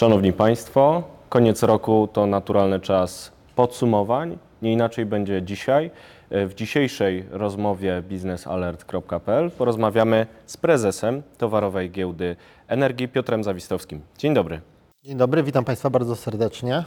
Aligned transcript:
Szanowni 0.00 0.32
Państwo, 0.32 1.02
koniec 1.28 1.62
roku 1.62 2.08
to 2.12 2.26
naturalny 2.26 2.80
czas 2.80 3.32
podsumowań. 3.56 4.38
Nie 4.62 4.72
inaczej 4.72 5.06
będzie 5.06 5.42
dzisiaj. 5.42 5.90
W 6.30 6.54
dzisiejszej 6.54 7.24
rozmowie 7.30 8.02
biznesalert.pl 8.08 9.50
porozmawiamy 9.50 10.26
z 10.46 10.56
prezesem 10.56 11.22
Towarowej 11.38 11.90
Giełdy 11.90 12.36
Energii 12.68 13.08
Piotrem 13.08 13.44
Zawistowskim. 13.44 14.00
Dzień 14.18 14.34
dobry. 14.34 14.60
Dzień 15.02 15.16
dobry, 15.16 15.42
witam 15.42 15.64
Państwa 15.64 15.90
bardzo 15.90 16.16
serdecznie. 16.16 16.84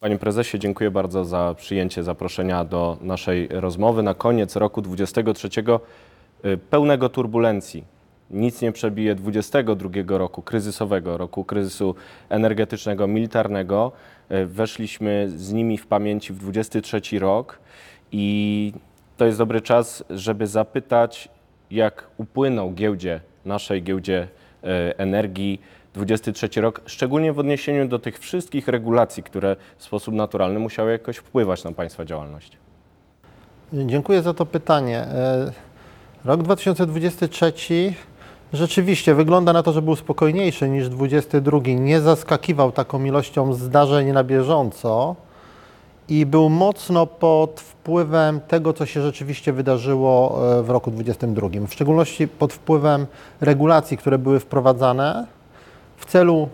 Panie 0.00 0.18
prezesie, 0.18 0.58
dziękuję 0.58 0.90
bardzo 0.90 1.24
za 1.24 1.54
przyjęcie 1.54 2.02
zaproszenia 2.02 2.64
do 2.64 2.96
naszej 3.00 3.48
rozmowy. 3.50 4.02
Na 4.02 4.14
koniec 4.14 4.56
roku 4.56 4.82
23 4.82 5.48
y, 6.44 6.58
pełnego 6.58 7.08
turbulencji. 7.08 7.84
Nic 8.32 8.62
nie 8.62 8.72
przebije 8.72 9.14
22 9.14 10.18
roku 10.18 10.42
kryzysowego, 10.42 11.16
roku 11.16 11.44
kryzysu 11.44 11.94
energetycznego, 12.28 13.06
militarnego. 13.06 13.92
Y, 14.32 14.46
Weszliśmy 14.46 15.28
z 15.36 15.52
nimi 15.52 15.78
w 15.78 15.86
pamięci 15.86 16.32
w 16.32 16.38
23 16.38 17.18
rok 17.18 17.58
i 18.12 18.72
to 19.16 19.24
jest 19.24 19.38
dobry 19.38 19.60
czas, 19.60 20.04
żeby 20.10 20.46
zapytać, 20.46 21.28
jak 21.70 22.10
upłynął 22.16 22.72
giełdzie, 22.72 23.20
naszej 23.44 23.82
giełdzie 23.82 24.28
y, 24.64 24.96
energii 24.96 25.60
23 25.94 26.60
rok, 26.60 26.80
szczególnie 26.86 27.32
w 27.32 27.38
odniesieniu 27.38 27.88
do 27.88 27.98
tych 27.98 28.18
wszystkich 28.18 28.68
regulacji, 28.68 29.22
które 29.22 29.56
w 29.76 29.84
sposób 29.84 30.14
naturalny 30.14 30.58
musiały 30.58 30.92
jakoś 30.92 31.16
wpływać 31.16 31.64
na 31.64 31.72
Państwa 31.72 32.04
działalność. 32.04 32.56
Dziękuję 33.72 34.22
za 34.22 34.34
to 34.34 34.46
pytanie. 34.46 34.98
E, 34.98 35.52
Rok 36.24 36.42
2023 36.42 37.52
rzeczywiście 38.52 39.14
wygląda 39.14 39.52
na 39.52 39.62
to, 39.62 39.72
że 39.72 39.82
był 39.82 39.96
spokojniejszy 39.96 40.68
niż 40.68 40.88
2022. 40.88 41.58
Nie 41.80 42.00
zaskakiwał 42.00 42.72
taką 42.72 43.04
ilością 43.04 43.54
zdarzeń 43.54 44.12
na 44.12 44.24
bieżąco 44.24 45.16
i 46.08 46.26
był 46.26 46.48
mocno 46.48 47.06
pod 47.06 47.60
wpływem 47.60 48.40
tego, 48.40 48.72
co 48.72 48.86
się 48.86 49.02
rzeczywiście 49.02 49.52
wydarzyło 49.52 50.40
e, 50.58 50.62
w 50.62 50.70
roku 50.70 50.90
2022. 50.90 51.66
W 51.66 51.72
szczególności 51.72 52.28
pod 52.28 52.52
wpływem 52.52 53.06
regulacji, 53.40 53.96
które 53.96 54.18
były 54.18 54.40
wprowadzane 54.40 55.26
w 55.96 56.06
celu 56.06 56.48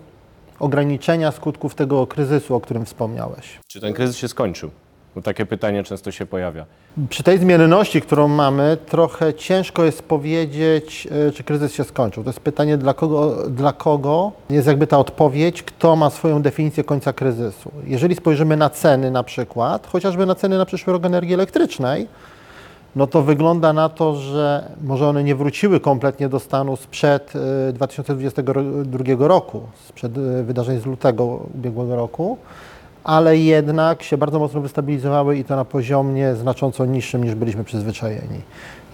ograniczenia 0.59 1.33
skutków 1.33 1.75
tego 1.75 2.07
kryzysu, 2.07 2.55
o 2.55 2.61
którym 2.61 2.85
wspomniałeś. 2.85 3.61
Czy 3.67 3.81
ten 3.81 3.95
kryzys 3.95 4.17
się 4.17 4.29
skończył? 4.29 4.71
Bo 5.19 5.23
takie 5.23 5.47
pytanie 5.47 5.85
często 5.85 6.11
się 6.11 6.27
pojawia. 6.27 6.65
Przy 7.09 7.23
tej 7.23 7.39
zmienności, 7.39 8.01
którą 8.01 8.29
mamy, 8.29 8.77
trochę 8.87 9.35
ciężko 9.35 9.85
jest 9.85 10.03
powiedzieć, 10.03 11.09
e, 11.29 11.33
czy 11.33 11.45
kryzys 11.45 11.75
się 11.75 11.85
skończył. 11.85 12.25
To 12.25 12.29
jest 12.29 12.41
pytanie, 12.41 12.77
dla 12.77 12.95
kogo, 12.95 13.51
dla 13.51 13.73
kogo 13.73 14.33
jest 14.51 14.67
jakby 14.67 14.87
ta 14.87 14.99
odpowiedź, 14.99 15.63
kto 15.63 15.97
ma 15.97 16.11
swoją 16.11 16.43
definicję 16.43 16.85
końca 16.85 17.13
kryzysu. 17.13 17.71
Jeżeli 17.85 18.15
spojrzymy 18.15 18.57
na 18.57 18.71
ceny 18.71 19.11
na 19.11 19.23
przykład, 19.23 19.87
chociażby 19.87 20.27
na 20.27 20.35
ceny 20.35 20.59
na 20.59 20.67
przyszły 20.67 20.93
rok 20.93 21.05
energii 21.05 21.35
elektrycznej, 21.35 22.09
no 22.97 23.07
to 23.07 23.23
wygląda 23.23 23.73
na 23.73 23.89
to, 23.89 24.15
że 24.15 24.71
może 24.85 25.09
one 25.09 25.25
nie 25.25 25.35
wróciły 25.35 25.81
kompletnie 25.81 26.29
do 26.29 26.41
stanu 26.41 26.77
sprzed 26.77 27.33
e, 27.69 27.73
2022 27.73 29.29
roku, 29.29 29.63
sprzed 29.89 30.19
e, 30.19 30.43
wydarzeń 30.43 30.81
z 30.81 30.87
lutego 30.87 31.25
ubiegłego 31.55 31.97
roku, 31.97 32.39
ale 33.09 33.39
jednak 33.39 34.03
się 34.03 34.19
bardzo 34.19 34.39
mocno 34.39 34.61
wystabilizowały 34.61 35.37
i 35.37 35.45
to 35.45 35.57
na 35.57 35.65
poziomie 35.65 36.35
znacząco 36.35 36.87
niższym 36.87 37.25
niż 37.25 37.35
byliśmy 37.35 37.65
przyzwyczajeni. 37.65 38.41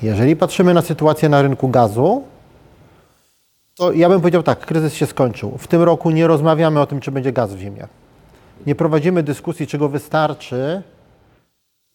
Jeżeli 0.02 0.36
patrzymy 0.36 0.74
na 0.74 0.82
sytuację 0.82 1.28
na 1.28 1.42
rynku 1.42 1.68
gazu, 1.68 2.22
to 3.76 3.92
ja 3.92 4.08
bym 4.08 4.20
powiedział 4.20 4.42
tak, 4.42 4.66
kryzys 4.66 4.94
się 4.94 5.06
skończył. 5.06 5.58
W 5.58 5.66
tym 5.66 5.82
roku 5.82 6.10
nie 6.10 6.26
rozmawiamy 6.26 6.80
o 6.80 6.86
tym, 6.86 7.00
czy 7.00 7.10
będzie 7.10 7.32
gaz 7.32 7.54
w 7.54 7.58
zimie. 7.58 7.86
Nie 8.66 8.74
prowadzimy 8.74 9.22
dyskusji, 9.22 9.66
czego 9.66 9.88
wystarczy. 9.88 10.82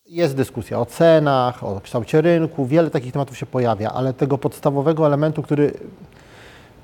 Jest 0.05 0.35
dyskusja 0.35 0.79
o 0.79 0.85
cenach, 0.85 1.63
o 1.63 1.81
kształcie 1.81 2.21
rynku, 2.21 2.65
wiele 2.65 2.89
takich 2.89 3.13
tematów 3.13 3.37
się 3.37 3.45
pojawia, 3.45 3.91
ale 3.91 4.13
tego 4.13 4.37
podstawowego 4.37 5.05
elementu, 5.05 5.43
który 5.43 5.73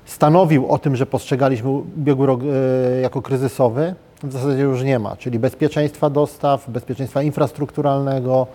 stanowił 0.04 0.68
o 0.68 0.78
tym, 0.78 0.96
że 0.96 1.06
postrzegaliśmy 1.06 1.70
ubiegły 1.70 2.26
rok 2.26 2.40
e, 2.42 3.00
jako 3.00 3.22
kryzysowy, 3.22 3.94
w 4.22 4.32
zasadzie 4.32 4.62
już 4.62 4.82
nie 4.82 4.98
ma, 4.98 5.16
czyli 5.16 5.38
bezpieczeństwa 5.38 6.10
dostaw, 6.10 6.70
bezpieczeństwa 6.70 7.22
infrastrukturalnego 7.22 8.46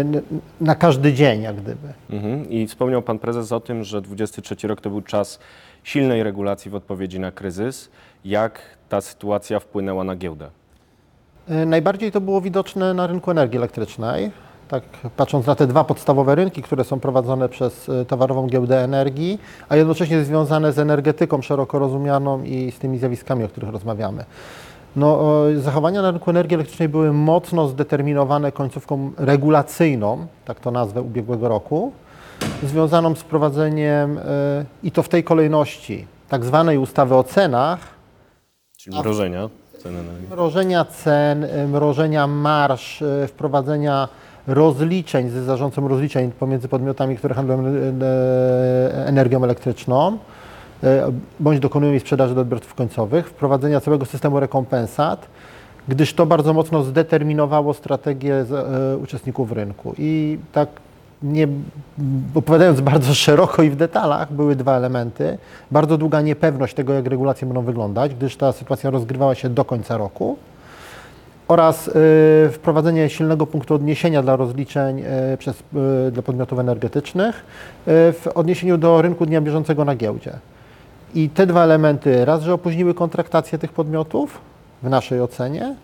n- 0.00 0.22
na 0.60 0.74
każdy 0.74 1.12
dzień, 1.12 1.42
jak 1.42 1.56
gdyby. 1.56 1.88
Mhm. 2.10 2.50
I 2.50 2.66
wspomniał 2.66 3.02
Pan 3.02 3.18
Prezes 3.18 3.52
o 3.52 3.60
tym, 3.60 3.84
że 3.84 4.00
23 4.02 4.68
rok 4.68 4.80
to 4.80 4.90
był 4.90 5.02
czas 5.02 5.38
silnej 5.84 6.22
regulacji 6.22 6.70
w 6.70 6.74
odpowiedzi 6.74 7.20
na 7.20 7.32
kryzys. 7.32 7.88
Jak 8.24 8.60
ta 8.88 9.00
sytuacja 9.00 9.60
wpłynęła 9.60 10.04
na 10.04 10.16
giełdę? 10.16 10.50
E, 11.48 11.66
Najbardziej 11.66 12.12
to 12.12 12.20
było 12.20 12.40
widoczne 12.40 12.94
na 12.94 13.06
rynku 13.06 13.30
energii 13.30 13.56
elektrycznej. 13.58 14.30
Tak, 14.72 14.82
patrząc 15.16 15.46
na 15.46 15.54
te 15.54 15.66
dwa 15.66 15.84
podstawowe 15.84 16.34
rynki, 16.34 16.62
które 16.62 16.84
są 16.84 17.00
prowadzone 17.00 17.48
przez 17.48 17.88
e, 17.88 18.04
Towarową 18.04 18.46
Giełdę 18.46 18.84
Energii, 18.84 19.38
a 19.68 19.76
jednocześnie 19.76 20.24
związane 20.24 20.72
z 20.72 20.78
energetyką 20.78 21.42
szeroko 21.42 21.78
rozumianą 21.78 22.42
i 22.42 22.72
z 22.72 22.78
tymi 22.78 22.98
zjawiskami, 22.98 23.44
o 23.44 23.48
których 23.48 23.70
rozmawiamy. 23.70 24.24
No, 24.96 25.20
zachowania 25.56 26.02
na 26.02 26.10
rynku 26.10 26.30
energii 26.30 26.54
elektrycznej 26.54 26.88
były 26.88 27.12
mocno 27.12 27.68
zdeterminowane 27.68 28.52
końcówką 28.52 29.10
regulacyjną, 29.16 30.26
tak 30.44 30.60
to 30.60 30.70
nazwę, 30.70 31.02
ubiegłego 31.02 31.48
roku, 31.48 31.92
związaną 32.62 33.14
z 33.14 33.18
wprowadzeniem, 33.18 34.18
e, 34.18 34.22
i 34.82 34.90
to 34.90 35.02
w 35.02 35.08
tej 35.08 35.24
kolejności, 35.24 36.06
tak 36.28 36.44
zwanej 36.44 36.78
ustawy 36.78 37.14
o 37.14 37.24
cenach, 37.24 37.78
Czyli 38.76 38.98
mrożenia 38.98 39.48
ceny 39.82 39.98
energii. 39.98 40.28
Mrożenia 40.28 40.84
cen, 40.84 41.44
y, 41.44 41.68
mrożenia 41.68 42.26
marsz, 42.26 43.04
wprowadzenia 43.28 44.08
rozliczeń 44.46 45.30
z 45.30 45.32
zarządcą 45.32 45.88
rozliczeń 45.88 46.32
pomiędzy 46.32 46.68
podmiotami, 46.68 47.16
które 47.16 47.34
handlują 47.34 47.66
y, 47.66 47.68
y, 47.68 47.92
energią 48.94 49.44
elektryczną, 49.44 50.18
y, 50.84 50.88
bądź 51.40 51.60
dokonują 51.60 51.92
jej 51.92 52.00
sprzedaży 52.00 52.34
do 52.34 52.40
odbiorców 52.40 52.74
końcowych, 52.74 53.28
wprowadzenia 53.28 53.80
całego 53.80 54.04
systemu 54.04 54.40
rekompensat, 54.40 55.26
gdyż 55.88 56.14
to 56.14 56.26
bardzo 56.26 56.52
mocno 56.52 56.82
zdeterminowało 56.82 57.74
strategię 57.74 58.44
uczestników 59.02 59.52
rynku. 59.52 59.94
I 59.98 60.38
tak 60.52 60.68
nie 61.22 61.48
opowiadając 62.34 62.80
bardzo 62.80 63.14
szeroko 63.14 63.62
i 63.62 63.70
w 63.70 63.76
detalach, 63.76 64.32
były 64.32 64.56
dwa 64.56 64.76
elementy. 64.76 65.38
Bardzo 65.70 65.98
długa 65.98 66.20
niepewność 66.20 66.74
tego, 66.74 66.92
jak 66.92 67.06
regulacje 67.06 67.46
będą 67.46 67.62
wyglądać, 67.62 68.14
gdyż 68.14 68.36
ta 68.36 68.52
sytuacja 68.52 68.90
rozgrywała 68.90 69.34
się 69.34 69.48
do 69.48 69.64
końca 69.64 69.96
roku. 69.96 70.36
Oraz 71.48 71.88
y, 71.88 71.92
wprowadzenie 72.52 73.10
silnego 73.10 73.46
punktu 73.46 73.74
odniesienia 73.74 74.22
dla 74.22 74.36
rozliczeń 74.36 75.00
y, 75.00 75.36
przez, 75.36 75.60
y, 76.08 76.10
dla 76.10 76.22
podmiotów 76.22 76.58
energetycznych 76.58 77.44
w 77.86 78.26
odniesieniu 78.34 78.78
do 78.78 79.02
rynku 79.02 79.26
dnia 79.26 79.40
bieżącego 79.40 79.84
na 79.84 79.96
giełdzie. 79.96 80.32
I 81.14 81.28
te 81.28 81.46
dwa 81.46 81.64
elementy 81.64 82.24
raz, 82.24 82.42
że 82.42 82.54
opóźniły 82.54 82.94
kontraktację 82.94 83.58
tych 83.58 83.72
podmiotów 83.72 84.40
w 84.82 84.88
naszej 84.88 85.20
ocenie, 85.20 85.74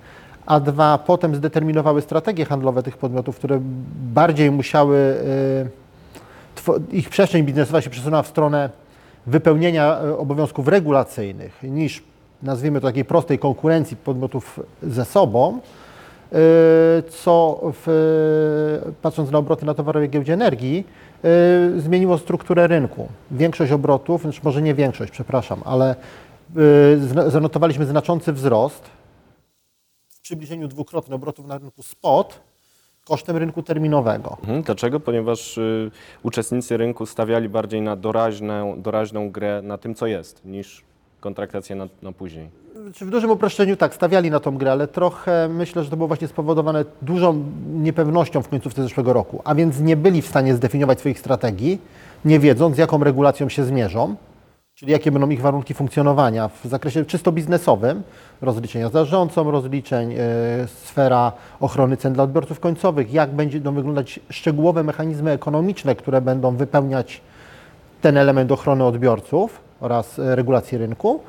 a 0.46 0.60
dwa, 0.60 0.98
potem 0.98 1.34
zdeterminowały 1.34 2.02
strategie 2.02 2.44
handlowe 2.44 2.82
tych 2.82 2.96
podmiotów, 2.96 3.36
które 3.36 3.60
bardziej 4.14 4.50
musiały, 4.50 5.14
ich 6.92 7.08
przestrzeń 7.08 7.44
biznesowa 7.44 7.80
się 7.80 7.90
przesunęła 7.90 8.22
w 8.22 8.26
stronę 8.26 8.70
wypełnienia 9.26 9.98
obowiązków 10.18 10.68
regulacyjnych 10.68 11.62
niż, 11.62 12.02
nazwijmy 12.42 12.80
to, 12.80 12.86
takiej 12.86 13.04
prostej 13.04 13.38
konkurencji 13.38 13.96
podmiotów 13.96 14.60
ze 14.82 15.04
sobą, 15.04 15.58
y, 15.58 16.36
co 17.10 17.60
w, 17.62 18.92
patrząc 19.02 19.30
na 19.30 19.38
obroty 19.38 19.66
na 19.66 19.74
towarowej 19.74 20.10
giełdzie 20.10 20.32
energii, 20.32 20.86
y, 21.76 21.80
zmieniło 21.80 22.18
strukturę 22.18 22.66
rynku. 22.66 23.08
Większość 23.30 23.72
obrotów, 23.72 24.22
znaczy 24.22 24.40
może 24.42 24.62
nie 24.62 24.74
większość, 24.74 25.12
przepraszam, 25.12 25.60
ale 25.64 25.96
zna- 26.98 27.30
zanotowaliśmy 27.30 27.86
znaczący 27.86 28.32
wzrost 28.32 28.82
w 30.08 30.20
przybliżeniu 30.20 30.68
dwukrotnie 30.68 31.14
obrotów 31.14 31.46
na 31.46 31.58
rynku 31.58 31.82
spot 31.82 32.40
kosztem 33.04 33.36
rynku 33.36 33.62
terminowego. 33.62 34.36
Mhm. 34.40 34.62
Dlaczego? 34.62 35.00
Ponieważ 35.00 35.58
y, 35.58 35.90
uczestnicy 36.22 36.76
rynku 36.76 37.06
stawiali 37.06 37.48
bardziej 37.48 37.82
na 37.82 37.96
doraźną, 37.96 38.82
doraźną 38.82 39.30
grę 39.30 39.60
na 39.62 39.78
tym, 39.78 39.94
co 39.94 40.06
jest, 40.06 40.44
niż 40.44 40.84
kontraktację 41.20 41.76
na, 41.76 41.88
na 42.02 42.12
później. 42.12 42.50
Czy 42.94 43.06
w 43.06 43.10
dużym 43.10 43.30
uproszczeniu 43.30 43.76
tak, 43.76 43.94
stawiali 43.94 44.30
na 44.30 44.40
tą 44.40 44.58
grę, 44.58 44.72
ale 44.72 44.88
trochę 44.88 45.48
myślę, 45.48 45.84
że 45.84 45.90
to 45.90 45.96
było 45.96 46.06
właśnie 46.06 46.28
spowodowane 46.28 46.84
dużą 47.02 47.44
niepewnością 47.72 48.42
w 48.42 48.48
końcówce 48.48 48.82
zeszłego 48.82 49.12
roku, 49.12 49.42
a 49.44 49.54
więc 49.54 49.80
nie 49.80 49.96
byli 49.96 50.22
w 50.22 50.26
stanie 50.26 50.54
zdefiniować 50.54 50.98
swoich 50.98 51.18
strategii, 51.18 51.78
nie 52.24 52.38
wiedząc, 52.38 52.78
jaką 52.78 53.04
regulacją 53.04 53.48
się 53.48 53.64
zmierzą, 53.64 54.16
czyli 54.74 54.92
jakie 54.92 55.12
będą 55.12 55.28
ich 55.30 55.40
warunki 55.40 55.74
funkcjonowania 55.74 56.48
w 56.48 56.64
zakresie 56.64 57.04
czysto 57.04 57.32
biznesowym, 57.32 58.02
rozliczenia 58.40 58.88
z 58.88 58.92
zarządcą 58.92 59.50
rozliczeń, 59.50 60.12
e, 60.12 60.18
sfera 60.68 61.32
ochrony 61.60 61.96
cen 61.96 62.12
dla 62.12 62.24
odbiorców 62.24 62.60
końcowych, 62.60 63.12
jak 63.12 63.30
będą 63.30 63.74
wyglądać 63.74 64.20
szczegółowe 64.30 64.82
mechanizmy 64.82 65.30
ekonomiczne, 65.30 65.94
które 65.94 66.20
będą 66.20 66.56
wypełniać 66.56 67.20
ten 68.00 68.16
element 68.16 68.52
ochrony 68.52 68.84
odbiorców 68.84 69.67
oraz 69.80 70.18
e, 70.18 70.36
regulacji 70.36 70.78
rynku, 70.78 71.20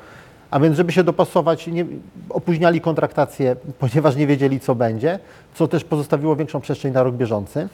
A 0.50 0.60
więc, 0.60 0.76
żeby 0.76 0.92
się 0.92 1.04
dopasować, 1.04 1.66
nie, 1.66 1.86
opóźniali 2.30 2.80
kontraktację, 2.80 3.56
ponieważ 3.82 4.16
nie 4.16 4.26
wiedzieli, 4.26 4.60
co 4.60 4.74
będzie, 4.74 5.18
co 5.54 5.68
też 5.68 5.84
pozostawiło 5.84 6.36
większą 6.36 6.60
przestrzeń 6.60 6.92
na 6.92 7.02
rok 7.02 7.14
bieżący. 7.14 7.68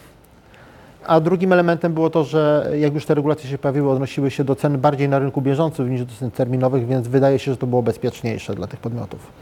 A 1.06 1.20
drugim 1.20 1.52
elementem 1.52 1.94
było 1.94 2.10
to, 2.10 2.24
że 2.24 2.70
jak 2.78 2.94
już 2.94 3.06
te 3.06 3.14
regulacje 3.14 3.50
się 3.50 3.58
pojawiły, 3.58 3.90
odnosiły 3.90 4.30
się 4.30 4.44
do 4.44 4.56
cen 4.56 4.78
bardziej 4.80 5.08
na 5.08 5.18
rynku 5.18 5.42
bieżącym 5.42 5.90
niż 5.90 6.04
do 6.04 6.14
cen 6.14 6.30
terminowych, 6.30 6.86
więc 6.86 7.08
wydaje 7.08 7.38
się, 7.38 7.50
że 7.50 7.56
to 7.56 7.66
było 7.66 7.82
bezpieczniejsze 7.82 8.54
dla 8.54 8.66
tych 8.66 8.80
podmiotów. 8.80 9.32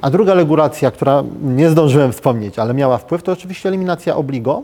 A 0.00 0.10
druga 0.10 0.34
regulacja, 0.34 0.90
która 0.90 1.24
nie 1.42 1.70
zdążyłem 1.70 2.12
wspomnieć, 2.12 2.58
ale 2.58 2.74
miała 2.74 2.98
wpływ, 2.98 3.22
to 3.22 3.32
oczywiście 3.32 3.68
eliminacja 3.68 4.16
obligo, 4.16 4.62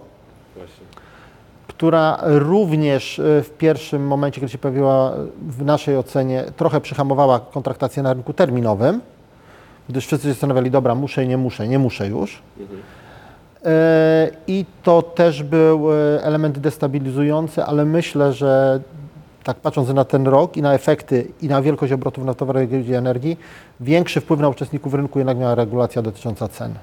która 1.77 2.19
również 2.23 3.19
y, 3.19 3.43
w 3.43 3.51
pierwszym 3.51 4.07
momencie, 4.07 4.41
kiedy 4.41 4.53
się 4.53 4.59
pojawiła 4.59 5.13
w 5.49 5.65
naszej 5.65 5.97
ocenie, 5.97 6.45
trochę 6.57 6.81
przyhamowała 6.81 7.41
kontraktację 7.41 8.03
na 8.03 8.13
rynku 8.13 8.33
terminowym, 8.33 9.01
gdyż 9.89 10.07
wszyscy 10.07 10.27
się 10.27 10.33
zastanawiali, 10.33 10.71
dobra, 10.71 10.95
muszę, 10.95 11.27
nie 11.27 11.37
muszę, 11.37 11.69
nie 11.69 11.79
muszę 11.79 12.09
już. 12.09 12.43
E, 13.65 14.31
I 14.47 14.65
to 14.83 15.03
też 15.03 15.43
był 15.43 15.93
e, 15.93 16.25
element 16.25 16.59
destabilizujący, 16.59 17.65
ale 17.65 17.85
myślę, 17.85 18.33
że 18.33 18.81
tak 19.45 19.57
patrząc 19.57 19.89
na 19.89 20.05
ten 20.05 20.27
rok 20.27 20.57
i 20.57 20.63
na 20.63 20.75
efekty 20.75 21.27
i 21.43 21.49
na 21.49 21.63
wielkość 21.63 21.93
obrotów 21.93 22.25
na 22.25 22.35
towarowej 22.35 22.69
giełdzie 22.69 22.99
energii, 22.99 23.37
większy 23.81 24.21
wpływ 24.21 24.41
na 24.41 24.49
uczestników 24.49 24.95
rynku 24.95 25.19
jednak 25.19 25.39
miała 25.39 25.55
regulacja 25.55 26.03
dotycząca 26.03 26.49
cen. 26.49 26.75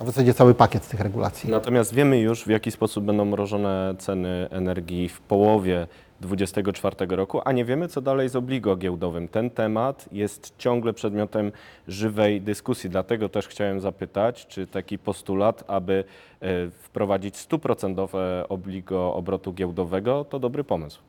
A 0.00 0.04
w 0.04 0.06
zasadzie 0.06 0.34
cały 0.34 0.54
pakiet 0.54 0.88
tych 0.88 1.00
regulacji. 1.00 1.50
Natomiast 1.50 1.94
wiemy 1.94 2.18
już, 2.18 2.44
w 2.44 2.48
jaki 2.48 2.70
sposób 2.70 3.04
będą 3.04 3.24
mrożone 3.24 3.94
ceny 3.98 4.48
energii 4.50 5.08
w 5.08 5.20
połowie 5.20 5.86
2024 6.20 7.16
roku, 7.16 7.40
a 7.44 7.52
nie 7.52 7.64
wiemy, 7.64 7.88
co 7.88 8.00
dalej 8.00 8.28
z 8.28 8.36
obligo 8.36 8.76
giełdowym. 8.76 9.28
Ten 9.28 9.50
temat 9.50 10.08
jest 10.12 10.54
ciągle 10.58 10.92
przedmiotem 10.92 11.52
żywej 11.88 12.40
dyskusji, 12.40 12.90
dlatego 12.90 13.28
też 13.28 13.48
chciałem 13.48 13.80
zapytać, 13.80 14.46
czy 14.46 14.66
taki 14.66 14.98
postulat, 14.98 15.64
aby 15.66 16.04
e, 16.40 16.70
wprowadzić 16.70 17.34
100% 17.34 18.06
obligo 18.48 19.14
obrotu 19.14 19.52
giełdowego, 19.52 20.24
to 20.24 20.38
dobry 20.38 20.64
pomysł. 20.64 21.00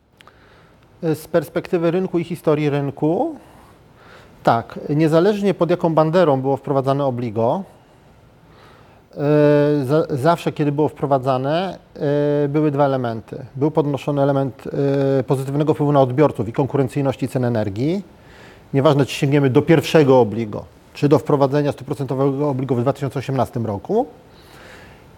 Z 1.01 1.27
perspektywy 1.27 1.91
rynku 1.91 2.19
i 2.19 2.23
historii 2.23 2.69
rynku, 2.69 3.35
tak, 4.43 4.79
niezależnie 4.89 5.53
pod 5.53 5.69
jaką 5.69 5.93
banderą 5.93 6.41
było 6.41 6.57
wprowadzane 6.57 7.05
obligo, 7.05 7.63
e, 7.77 7.80
zawsze 10.09 10.51
kiedy 10.51 10.71
było 10.71 10.89
wprowadzane, 10.89 11.77
e, 11.95 12.47
były 12.47 12.71
dwa 12.71 12.85
elementy. 12.85 13.45
Był 13.55 13.71
podnoszony 13.71 14.21
element 14.21 14.63
e, 15.19 15.23
pozytywnego 15.23 15.73
wpływu 15.73 15.91
na 15.91 16.01
odbiorców 16.01 16.49
i 16.49 16.53
konkurencyjności 16.53 17.27
cen 17.27 17.45
energii. 17.45 18.03
Nieważne, 18.73 19.05
czy 19.05 19.15
sięgniemy 19.15 19.49
do 19.49 19.61
pierwszego 19.61 20.19
obligo, 20.19 20.65
czy 20.93 21.09
do 21.09 21.19
wprowadzenia 21.19 21.71
100% 21.71 22.43
obligo 22.43 22.75
w 22.75 22.81
2018 22.81 23.59
roku. 23.59 24.05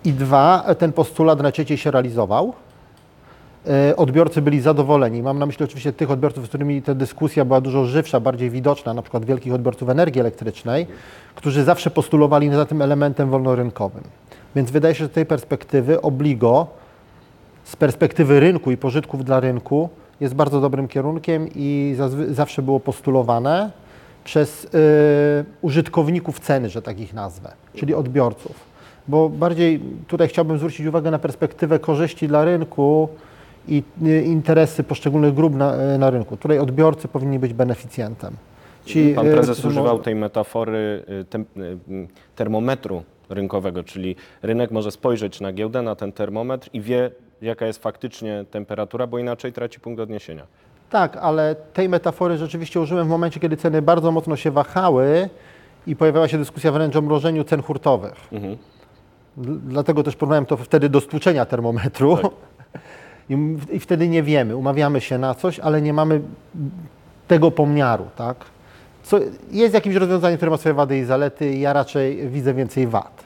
I 0.05 0.13
dwa, 0.13 0.75
ten 0.77 0.93
postulat 0.93 1.41
najczęściej 1.41 1.77
się 1.77 1.91
realizował 1.91 2.47
e, 2.47 2.72
odbiorcy 3.97 4.41
byli 4.41 4.61
zadowoleni. 4.61 5.23
Mam 5.23 5.39
na 5.39 5.45
myśli 5.45 5.65
oczywiście 5.65 5.93
tych 5.93 6.11
odbiorców, 6.11 6.45
z 6.45 6.49
którymi 6.49 6.81
ta 6.81 6.95
dyskusja 6.95 7.45
była 7.45 7.61
dużo 7.61 7.85
żywsza, 7.85 8.19
bardziej 8.19 8.49
widoczna, 8.49 8.93
na 8.93 9.01
przykład 9.01 9.25
wielkich 9.25 9.53
odbiorców 9.53 9.89
energii 9.89 10.21
elektrycznej, 10.21 10.87
którzy 11.35 11.63
zawsze 11.63 11.91
postulowali 11.91 12.49
za 12.49 12.65
tym 12.65 12.81
elementem 12.81 13.29
wolnorynkowym. 13.29 14.03
Więc 14.55 14.71
wydaje 14.71 14.95
się, 14.95 15.03
że 15.03 15.09
z 15.09 15.13
tej 15.13 15.25
perspektywy 15.25 16.01
obligo, 16.01 16.67
z 17.63 17.75
perspektywy 17.75 18.39
rynku 18.39 18.71
i 18.71 18.77
pożytków 18.77 19.25
dla 19.25 19.39
rynku 19.39 19.89
jest 20.19 20.33
bardzo 20.33 20.61
dobrym 20.61 20.87
kierunkiem 20.87 21.47
i 21.55 21.95
zawsze 22.29 22.61
było 22.61 22.79
postulowane 22.79 23.71
przez 24.23 24.65
y, 24.65 24.69
użytkowników 25.61 26.39
ceny, 26.39 26.69
że 26.69 26.81
tak 26.81 26.99
ich 26.99 27.13
nazwę, 27.13 27.51
czyli 27.75 27.93
odbiorców. 27.93 28.73
Bo 29.07 29.29
bardziej 29.29 29.79
tutaj 30.07 30.27
chciałbym 30.27 30.57
zwrócić 30.57 30.85
uwagę 30.85 31.11
na 31.11 31.19
perspektywę 31.19 31.79
korzyści 31.79 32.27
dla 32.27 32.45
rynku 32.45 33.09
i 33.67 33.83
y, 34.05 34.21
interesy 34.23 34.83
poszczególnych 34.83 35.33
grup 35.33 35.55
na, 35.55 35.93
y, 35.95 35.97
na 35.97 36.09
rynku. 36.09 36.37
Tutaj 36.37 36.59
odbiorcy 36.59 37.07
powinni 37.07 37.39
być 37.39 37.53
beneficjentem. 37.53 38.33
Ci, 38.85 39.13
Pan 39.15 39.27
y, 39.27 39.33
prezes 39.33 39.59
którzy 39.59 39.79
używał 39.79 39.99
tej 39.99 40.15
metafory 40.15 41.03
tem, 41.29 41.45
y, 41.57 42.07
termometru 42.35 43.03
rynkowego, 43.29 43.83
czyli 43.83 44.15
rynek 44.41 44.71
może 44.71 44.91
spojrzeć 44.91 45.41
na 45.41 45.53
giełdę, 45.53 45.81
na 45.81 45.95
ten 45.95 46.11
termometr 46.11 46.69
i 46.73 46.81
wie, 46.81 47.11
jaka 47.41 47.65
jest 47.65 47.83
faktycznie 47.83 48.45
temperatura, 48.51 49.07
bo 49.07 49.19
inaczej 49.19 49.53
traci 49.53 49.79
punkt 49.79 49.99
odniesienia. 49.99 50.43
Tak, 50.89 51.17
ale 51.17 51.55
tej 51.55 51.89
metafory 51.89 52.37
rzeczywiście 52.37 52.79
użyłem 52.79 53.07
w 53.07 53.09
momencie, 53.09 53.39
kiedy 53.39 53.57
ceny 53.57 53.81
bardzo 53.81 54.11
mocno 54.11 54.35
się 54.35 54.51
wahały 54.51 55.29
i 55.87 55.95
pojawiała 55.95 56.27
się 56.27 56.37
dyskusja 56.37 56.71
wręcz 56.71 56.95
o 56.95 57.01
mrożeniu 57.01 57.43
cen 57.43 57.61
hurtowych. 57.61 58.13
Mhm. 58.31 58.57
Dl- 59.37 59.59
Dlatego 59.59 60.03
też 60.03 60.15
porównałem 60.15 60.45
to 60.45 60.57
wtedy 60.57 60.89
do 60.89 61.01
stłuczenia 61.01 61.45
termometru. 61.45 62.17
I, 63.29 63.37
I 63.71 63.79
wtedy 63.79 64.07
nie 64.07 64.23
wiemy, 64.23 64.55
umawiamy 64.55 65.01
się 65.01 65.17
na 65.17 65.35
coś, 65.35 65.59
ale 65.59 65.81
nie 65.81 65.93
mamy 65.93 66.21
tego 67.27 67.51
pomiaru, 67.51 68.05
tak? 68.15 68.37
Co 69.03 69.19
jest 69.51 69.73
jakimś 69.73 69.95
rozwiązaniem, 69.95 70.37
które 70.37 70.51
ma 70.51 70.57
swoje 70.57 70.75
wady 70.75 70.97
i 70.97 71.03
zalety, 71.03 71.55
ja 71.55 71.73
raczej 71.73 72.29
widzę 72.29 72.53
więcej 72.53 72.87
wad. 72.87 73.23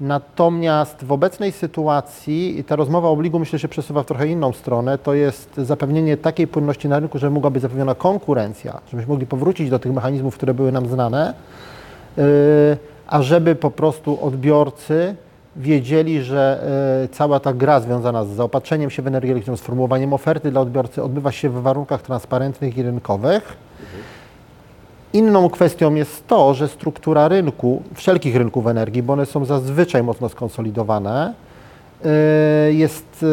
Natomiast 0.00 1.04
w 1.04 1.12
obecnej 1.12 1.52
sytuacji 1.52 2.64
ta 2.66 2.76
rozmowa 2.76 3.08
o 3.08 3.12
obligu 3.12 3.38
myślę, 3.38 3.58
że 3.58 3.68
przesuwa 3.68 4.02
w 4.02 4.06
trochę 4.06 4.28
inną 4.28 4.52
stronę, 4.52 4.98
to 4.98 5.14
jest 5.14 5.56
zapewnienie 5.56 6.16
takiej 6.16 6.46
płynności 6.46 6.88
na 6.88 6.98
rynku, 6.98 7.18
żeby 7.18 7.34
mogła 7.34 7.50
być 7.50 7.62
zapewniona 7.62 7.94
konkurencja, 7.94 8.80
żebyśmy 8.90 9.12
mogli 9.12 9.26
powrócić 9.26 9.70
do 9.70 9.78
tych 9.78 9.92
mechanizmów, 9.92 10.34
które 10.34 10.54
były 10.54 10.72
nam 10.72 10.88
znane, 10.88 11.34
yy, 12.16 12.24
a 13.06 13.22
żeby 13.22 13.54
po 13.54 13.70
prostu 13.70 14.24
odbiorcy 14.24 15.14
wiedzieli, 15.56 16.22
że 16.22 16.60
yy, 17.02 17.08
cała 17.08 17.40
ta 17.40 17.52
gra 17.52 17.80
związana 17.80 18.24
z 18.24 18.28
zaopatrzeniem 18.28 18.90
się 18.90 19.02
w 19.02 19.06
energię 19.06 19.32
elektryczną, 19.32 19.56
z 19.56 19.60
formułowaniem 19.60 20.12
oferty 20.12 20.50
dla 20.50 20.60
odbiorcy 20.60 21.02
odbywa 21.02 21.32
się 21.32 21.48
w 21.48 21.62
warunkach 21.62 22.02
transparentnych 22.02 22.78
i 22.78 22.82
rynkowych. 22.82 23.56
Inną 25.12 25.50
kwestią 25.50 25.94
jest 25.94 26.26
to, 26.26 26.54
że 26.54 26.68
struktura 26.68 27.28
rynku, 27.28 27.82
wszelkich 27.94 28.36
rynków 28.36 28.66
energii, 28.66 29.02
bo 29.02 29.12
one 29.12 29.26
są 29.26 29.44
zazwyczaj 29.44 30.02
mocno 30.02 30.28
skonsolidowane, 30.28 31.34
yy, 32.04 32.10
jest, 32.74 33.26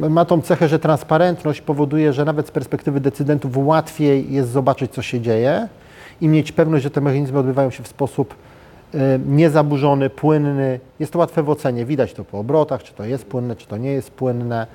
yy, 0.00 0.10
ma 0.10 0.24
tą 0.24 0.40
cechę, 0.42 0.68
że 0.68 0.78
transparentność 0.78 1.60
powoduje, 1.60 2.12
że 2.12 2.24
nawet 2.24 2.46
z 2.46 2.50
perspektywy 2.50 3.00
decydentów 3.00 3.56
łatwiej 3.56 4.32
jest 4.32 4.50
zobaczyć, 4.50 4.92
co 4.92 5.02
się 5.02 5.20
dzieje 5.20 5.68
i 6.20 6.28
mieć 6.28 6.52
pewność, 6.52 6.84
że 6.84 6.90
te 6.90 7.00
mechanizmy 7.00 7.38
odbywają 7.38 7.70
się 7.70 7.82
w 7.82 7.88
sposób 7.88 8.34
niezaburzony, 9.26 10.10
płynny. 10.10 10.80
Jest 11.00 11.12
to 11.12 11.18
łatwe 11.18 11.42
w 11.42 11.50
ocenie, 11.50 11.84
widać 11.84 12.12
to 12.12 12.24
po 12.24 12.38
obrotach, 12.38 12.82
czy 12.82 12.94
to 12.94 13.04
jest 13.04 13.24
płynne, 13.24 13.56
czy 13.56 13.66
to 13.66 13.76
nie 13.76 13.92
jest 13.92 14.10
płynne. 14.10 14.66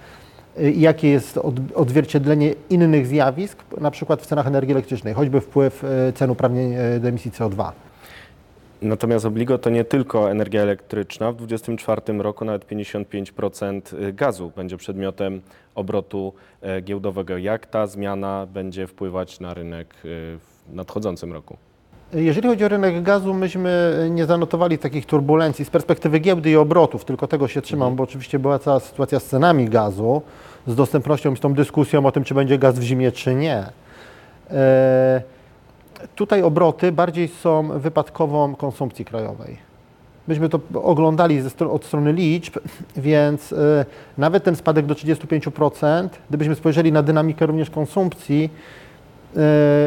Y, 0.60 0.72
jakie 0.72 1.10
jest 1.10 1.38
od, 1.38 1.56
odzwierciedlenie 1.76 2.54
innych 2.70 3.08
zjawisk, 3.08 3.64
na 3.82 3.92
przykład 3.92 4.22
w 4.22 4.26
cenach 4.26 4.48
energii 4.48 4.72
elektrycznej, 4.72 5.14
choćby 5.14 5.42
wpływ 5.42 5.84
y, 5.84 6.14
cen 6.14 6.30
uprawnień 6.30 6.74
y, 6.74 7.00
do 7.00 7.08
emisji 7.08 7.32
CO2. 7.32 7.72
Natomiast 8.82 9.26
obligo 9.26 9.58
to 9.58 9.70
nie 9.70 9.84
tylko 9.84 10.32
energia 10.32 10.62
elektryczna. 10.62 11.32
W 11.32 11.36
2024 11.36 12.24
roku 12.24 12.46
nawet 12.46 12.68
55% 12.68 14.14
gazu 14.14 14.52
będzie 14.56 14.78
przedmiotem 14.78 15.42
obrotu 15.76 16.34
giełdowego. 16.82 17.38
Jak 17.38 17.66
ta 17.66 17.88
zmiana 17.88 18.48
będzie 18.54 18.88
wpływać 18.88 19.40
na 19.40 19.54
rynek 19.54 19.96
w 20.04 20.40
nadchodzącym 20.70 21.34
roku? 21.34 21.58
Jeżeli 22.14 22.50
chodzi 22.50 22.66
o 22.66 22.68
rynek 22.68 23.04
gazu, 23.04 23.34
myśmy 23.34 23.96
nie 24.12 24.26
zanotowali 24.26 24.78
takich 24.78 25.06
turbulencji 25.06 25.66
z 25.66 25.70
perspektywy 25.70 26.20
giełdy 26.20 26.50
i 26.50 26.56
obrotów, 26.56 27.06
tylko 27.06 27.28
tego 27.28 27.48
się 27.48 27.62
trzymam, 27.62 27.96
bo 27.96 28.04
oczywiście 28.04 28.40
była 28.40 28.60
cała 28.60 28.80
sytuacja 28.80 29.20
z 29.20 29.26
cenami 29.26 29.70
gazu, 29.70 30.22
z 30.68 30.76
dostępnością 30.76 31.34
i 31.34 31.38
z 31.38 31.40
tą 31.40 31.54
dyskusją 31.54 32.06
o 32.06 32.12
tym, 32.12 32.24
czy 32.24 32.34
będzie 32.34 32.58
gaz 32.58 32.80
w 32.80 32.82
zimie, 32.82 33.12
czy 33.12 33.36
nie. 33.36 33.64
E, 34.52 35.22
tutaj 36.16 36.44
obroty 36.44 36.92
bardziej 36.92 37.28
są 37.28 37.80
wypadkową 37.80 38.56
konsumpcji 38.56 39.06
krajowej. 39.06 39.58
Myśmy 40.28 40.50
to 40.50 40.60
oglądali 40.84 41.42
ze 41.42 41.50
stro- 41.50 41.72
od 41.72 41.86
strony 41.86 42.14
liczb, 42.14 42.58
więc 42.98 43.54
e, 43.54 43.86
nawet 44.18 44.44
ten 44.44 44.56
spadek 44.56 44.86
do 44.86 44.96
35%, 44.96 46.10
gdybyśmy 46.30 46.56
spojrzeli 46.56 46.92
na 46.92 47.04
dynamikę 47.04 47.46
również 47.46 47.70
konsumpcji, 47.70 48.50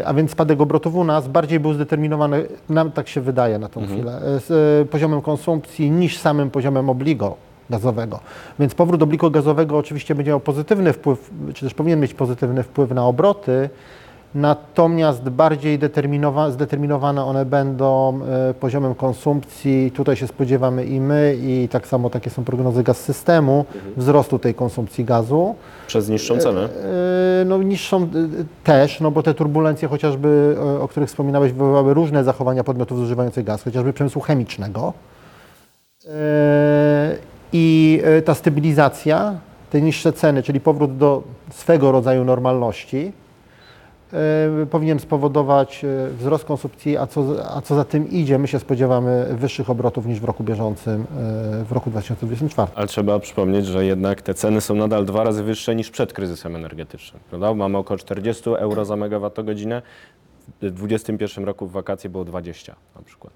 a 0.04 0.14
więc 0.14 0.30
spadek 0.30 0.60
obrotów 0.60 0.94
u 0.94 1.04
nas, 1.04 1.28
bardziej 1.28 1.60
był 1.60 1.72
zdeterminowany, 1.72 2.46
nam 2.68 2.92
tak 2.92 3.08
się 3.08 3.20
wydaje 3.20 3.58
na 3.58 3.68
tą 3.68 3.86
chwilę, 3.86 4.20
e, 4.36 4.40
z 4.40 4.50
e, 4.50 4.90
poziomem 4.90 5.22
konsumpcji 5.22 5.90
niż 5.90 6.18
samym 6.18 6.50
poziomem 6.50 6.90
obligo 6.90 7.36
gazowego. 7.70 8.20
Więc 8.58 8.74
powrót 8.74 9.02
obligo 9.02 9.30
gazowego 9.30 9.78
oczywiście 9.78 10.14
będzie 10.14 10.30
miał 10.30 10.40
pozytywny 10.40 10.92
wpływ, 10.92 11.30
czy 11.54 11.64
też 11.64 11.74
powinien 11.74 12.00
mieć 12.00 12.14
pozytywny 12.14 12.62
wpływ 12.62 12.90
na 12.90 13.06
obroty, 13.06 13.70
Natomiast 14.34 15.28
bardziej 15.28 15.78
determinowa- 15.78 16.50
zdeterminowane 16.50 17.24
one 17.24 17.44
będą 17.44 18.20
e, 18.50 18.54
poziomem 18.54 18.94
konsumpcji. 18.94 19.90
Tutaj 19.90 20.16
się 20.16 20.26
spodziewamy 20.26 20.84
i 20.84 21.00
my, 21.00 21.36
i 21.40 21.68
tak 21.70 21.86
samo 21.86 22.10
takie 22.10 22.30
są 22.30 22.44
prognozy 22.44 22.82
gaz 22.82 23.00
systemu, 23.00 23.64
wzrostu 23.96 24.38
tej 24.38 24.54
konsumpcji 24.54 25.04
gazu. 25.04 25.54
Przez 25.86 26.08
niższą 26.08 26.38
cenę? 26.38 26.60
E, 26.64 27.44
No 27.44 27.58
niższą 27.62 28.02
e, 28.02 28.06
też, 28.64 29.00
no 29.00 29.10
bo 29.10 29.22
te 29.22 29.34
turbulencje 29.34 29.88
chociażby, 29.88 30.56
e, 30.58 30.80
o 30.80 30.88
których 30.88 31.08
wspominałeś, 31.08 31.52
wywołały 31.52 31.94
różne 31.94 32.24
zachowania 32.24 32.64
podmiotów 32.64 32.98
zużywających 32.98 33.44
gaz, 33.44 33.62
chociażby 33.62 33.92
przemysłu 33.92 34.22
chemicznego. 34.22 34.92
E, 36.06 37.16
I 37.52 38.00
e, 38.04 38.22
ta 38.22 38.34
stabilizacja, 38.34 39.34
te 39.70 39.80
niższe 39.80 40.12
ceny, 40.12 40.42
czyli 40.42 40.60
powrót 40.60 40.96
do 40.96 41.22
swego 41.50 41.92
rodzaju 41.92 42.24
normalności, 42.24 43.12
e, 43.24 43.27
powinien 44.70 44.98
spowodować 44.98 45.84
e, 45.84 46.10
wzrost 46.10 46.44
konsumpcji, 46.44 46.96
a 46.96 47.06
co, 47.06 47.24
a 47.56 47.60
co 47.60 47.74
za 47.74 47.84
tym 47.84 48.10
idzie, 48.10 48.38
my 48.38 48.48
się 48.48 48.58
spodziewamy 48.58 49.26
wyższych 49.30 49.70
obrotów 49.70 50.06
niż 50.06 50.20
w 50.20 50.24
roku 50.24 50.44
bieżącym, 50.44 51.00
e, 51.60 51.64
w 51.64 51.72
roku 51.72 51.90
2024. 51.90 52.68
Ale 52.74 52.86
trzeba 52.86 53.18
przypomnieć, 53.18 53.66
że 53.66 53.84
jednak 53.84 54.22
te 54.22 54.34
ceny 54.34 54.60
są 54.60 54.74
nadal 54.74 55.04
dwa 55.04 55.24
razy 55.24 55.42
wyższe 55.42 55.74
niż 55.74 55.90
przed 55.90 56.12
kryzysem 56.12 56.56
energetycznym. 56.56 57.22
Prawda? 57.28 57.54
Mamy 57.54 57.78
około 57.78 57.98
40 57.98 58.50
euro 58.50 58.84
za 58.84 58.96
megawattogodzinę. 58.96 59.82
W 60.48 60.70
2021 60.70 61.44
roku 61.44 61.66
w 61.66 61.72
wakacje 61.72 62.10
było 62.10 62.24
20 62.24 62.74
na 62.96 63.02
przykład. 63.02 63.32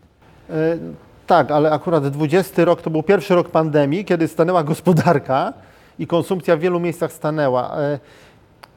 E, 0.51 0.79
Tak, 1.27 1.51
ale 1.51 1.71
akurat 1.71 2.09
20 2.09 2.65
rok 2.65 2.83
to 2.83 2.91
był 2.91 3.03
pierwszy 3.03 3.35
rok 3.35 3.49
pandemii, 3.49 4.05
kiedy 4.05 4.29
stanęła 4.29 4.65
gospodarka 4.65 5.53
i 5.99 6.07
konsumpcja 6.07 6.57
w 6.57 6.61
wielu 6.61 6.81
miejscach 6.81 7.13
stanęła. 7.13 7.77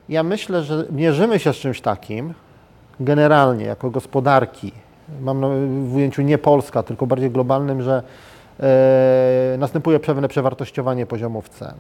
Ja 0.10 0.24
myślę, 0.24 0.64
że 0.64 0.86
mierzymy 0.92 1.40
się 1.40 1.54
z 1.54 1.56
czymś 1.56 1.82
takim 1.82 2.34
generalnie 3.00 3.66
jako 3.66 3.90
gospodarki. 3.90 4.72
Mam 5.22 5.42
w 5.90 5.96
ujęciu 5.96 6.22
nie 6.22 6.38
Polska, 6.38 6.84
tylko 6.84 7.08
bardziej 7.08 7.32
globalnym, 7.32 7.82
że 7.82 8.04
e, 8.60 9.56
następuje 9.58 10.00
pewne 10.00 10.28
przewartościowanie 10.28 11.06
poziomów 11.06 11.50
cen. 11.50 11.74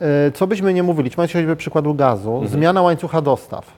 E, 0.00 0.30
co 0.30 0.46
byśmy 0.46 0.74
nie 0.74 0.82
mówili, 0.82 1.10
się 1.10 1.16
choćby 1.16 1.56
przykładu 1.56 1.94
gazu, 1.94 2.42
zmiana 2.46 2.82
łańcucha 2.82 3.22
dostaw. 3.22 3.72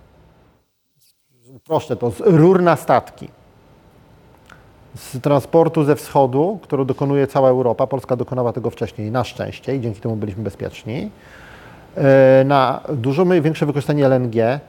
Proszę 1.66 1.96
to, 1.96 2.10
z 2.10 2.20
rur 2.20 2.62
na 2.62 2.76
statki 2.76 3.28
z 4.94 5.20
transportu 5.20 5.84
ze 5.84 5.96
wschodu, 5.96 6.58
którego 6.62 6.84
dokonuje 6.84 7.26
cała 7.26 7.48
Europa, 7.48 7.86
Polska 7.86 8.16
dokonała 8.16 8.52
tego 8.52 8.70
wcześniej, 8.70 9.10
na 9.10 9.24
szczęście 9.24 9.76
i 9.76 9.80
dzięki 9.80 10.00
temu 10.00 10.16
byliśmy 10.16 10.42
bezpieczni, 10.42 11.10
na 12.44 12.80
dużo 12.92 13.26
większe 13.26 13.66
wykorzystanie 13.66 14.06
LNG 14.06 14.60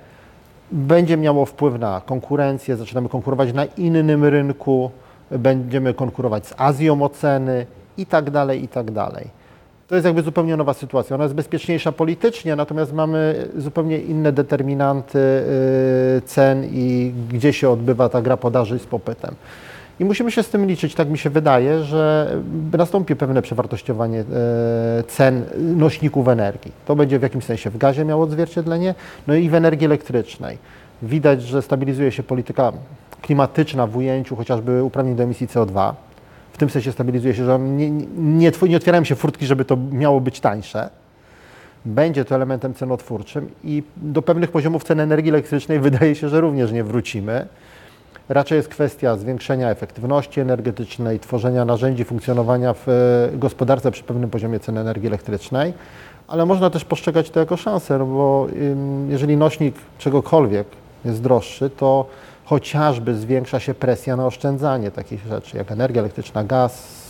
będzie 0.72 1.18
miało 1.18 1.46
wpływ 1.46 1.80
na 1.80 2.02
konkurencję, 2.06 2.76
zaczynamy 2.76 3.10
konkurować 3.10 3.54
na 3.54 3.66
innym 3.66 4.26
rynku, 4.26 4.92
będziemy 5.32 5.94
konkurować 5.94 6.48
z 6.48 6.54
Azją 6.58 7.02
o 7.02 7.10
ceny 7.10 7.66
i 7.98 8.06
tak 8.06 8.30
dalej, 8.30 8.64
i 8.64 8.68
tak 8.68 8.92
dalej. 8.92 9.28
To 9.88 9.96
jest 9.96 10.06
jakby 10.06 10.22
zupełnie 10.22 10.58
nowa 10.58 10.74
sytuacja. 10.74 11.16
Ona 11.16 11.24
jest 11.24 11.36
bezpieczniejsza 11.36 11.92
politycznie, 11.92 12.56
natomiast 12.56 12.94
mamy 12.94 13.48
zupełnie 13.58 13.98
inne 13.98 14.32
determinanty 14.32 15.20
y, 15.20 16.22
cen 16.26 16.66
i 16.72 17.14
gdzie 17.30 17.54
się 17.54 17.70
odbywa 17.70 18.10
ta 18.10 18.22
gra 18.22 18.38
podaży 18.38 18.80
z 18.80 18.86
popytem. 18.86 19.36
I 20.00 20.06
musimy 20.06 20.32
się 20.32 20.44
z 20.44 20.50
tym 20.50 20.66
liczyć, 20.66 20.96
tak 20.96 21.10
mi 21.10 21.18
się 21.18 21.30
wydaje, 21.30 21.84
że 21.84 22.32
nastąpi 22.78 23.16
pewne 23.16 23.42
przewartościowanie 23.42 24.20
e, 24.20 24.24
cen 25.08 25.44
nośników 25.58 26.28
energii. 26.28 26.72
To 26.86 26.96
będzie 26.96 27.20
w 27.20 27.22
jakimś 27.22 27.44
sensie 27.44 27.70
w 27.70 27.78
gazie 27.78 28.06
miało 28.06 28.24
odzwierciedlenie, 28.24 28.96
no 29.28 29.36
i 29.36 29.50
w 29.50 29.56
energii 29.56 29.86
elektrycznej. 29.86 30.58
Widać, 31.02 31.42
że 31.44 31.62
stabilizuje 31.62 32.12
się 32.12 32.24
polityka 32.24 32.74
klimatyczna 33.22 33.88
w 33.88 33.98
ujęciu 33.98 34.36
chociażby 34.36 34.84
uprawnień 34.84 35.16
do 35.16 35.24
emisji 35.24 35.48
CO2. 35.48 35.94
W 36.54 36.58
tym 36.58 36.70
sensie 36.70 36.92
stabilizuje 36.92 37.34
się, 37.34 37.46
że 37.46 37.60
nie, 37.60 37.92
nie, 37.92 38.06
nie, 38.18 38.52
tw- 38.52 38.70
nie 38.70 38.78
otwierają 38.78 39.04
się 39.04 39.16
furtki, 39.16 39.46
żeby 39.46 39.66
to 39.66 39.78
miało 39.92 40.22
być 40.22 40.40
tańsze. 40.40 40.90
Będzie 41.86 42.26
to 42.26 42.36
elementem 42.36 42.74
cenotwórczym 42.74 43.50
i 43.64 43.84
do 43.98 44.22
pewnych 44.22 44.52
poziomów 44.52 44.84
cen 44.84 45.00
energii 45.00 45.30
elektrycznej 45.30 45.80
wydaje 45.90 46.16
się, 46.16 46.30
że 46.30 46.42
również 46.42 46.72
nie 46.72 46.84
wrócimy. 46.84 47.48
Raczej 48.30 48.56
jest 48.56 48.70
kwestia 48.70 49.18
zwiększenia 49.18 49.70
efektywności 49.70 50.40
energetycznej, 50.40 51.20
tworzenia 51.20 51.66
narzędzi 51.66 52.04
funkcjonowania 52.04 52.74
w 52.74 52.90
e, 52.90 53.38
gospodarce 53.38 53.92
przy 53.92 54.04
pewnym 54.04 54.30
poziomie 54.30 54.60
cen 54.60 54.78
energii 54.78 55.08
elektrycznej, 55.08 55.74
ale 56.28 56.46
można 56.46 56.70
też 56.70 56.86
postrzegać 56.86 57.30
to 57.30 57.40
jako 57.40 57.58
szansę, 57.58 57.98
no 57.98 58.06
bo 58.06 58.48
jeżeli 59.10 59.38
nośnik 59.38 59.76
czegokolwiek 59.98 60.68
jest 61.06 61.22
droższy, 61.22 61.70
to 61.70 62.06
chociażby 62.46 63.16
zwiększa 63.16 63.60
się 63.60 63.74
presja 63.74 64.16
na 64.16 64.26
oszczędzanie 64.26 64.92
takich 64.92 65.26
rzeczy 65.26 65.58
jak 65.58 65.72
energia 65.72 66.02
elektryczna, 66.02 66.44
gaz 66.44 67.06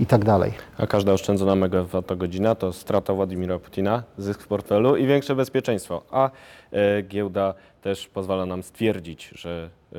i 0.00 0.06
tak 0.06 0.24
dalej. 0.24 0.52
A 0.78 0.86
każda 0.86 1.12
oszczędzona 1.12 1.54
megawattogodzina 1.54 2.54
to 2.54 2.72
strata 2.72 3.14
Władimira 3.14 3.58
Putina, 3.58 4.02
zysk 4.18 4.42
w 4.42 4.46
portfelu 4.46 4.96
i 4.96 5.06
większe 5.06 5.34
bezpieczeństwo. 5.34 6.02
A 6.10 6.30
e, 6.72 7.02
giełda 7.02 7.54
też 7.82 8.08
pozwala 8.08 8.46
nam 8.46 8.62
stwierdzić, 8.62 9.30
że 9.34 9.70
e, 9.92 9.98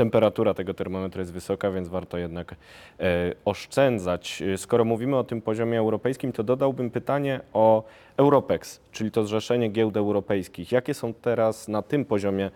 temperatura 0.00 0.54
tego 0.54 0.74
termometru 0.74 1.20
jest 1.20 1.32
wysoka, 1.32 1.70
więc 1.70 1.88
warto 1.88 2.18
jednak 2.18 2.54
e, 3.00 3.34
oszczędzać. 3.44 4.42
E, 4.42 4.58
Skoro 4.58 4.84
mówimy 4.84 5.16
o 5.16 5.24
tym 5.24 5.42
poziomie 5.42 5.78
europejskim, 5.78 6.32
to 6.32 6.42
dodałbym 6.42 6.90
pytanie 6.90 7.40
o 7.52 7.84
Europex, 8.16 8.80
czyli 8.92 9.10
to 9.10 9.24
zrzeszenie 9.24 9.68
giełd 9.68 9.96
europejskich. 9.96 10.72
Jakie 10.72 10.94
są 10.94 11.14
teraz 11.14 11.68
na 11.68 11.82
tym 11.82 12.04
poziomie 12.04 12.46
e, 12.46 12.50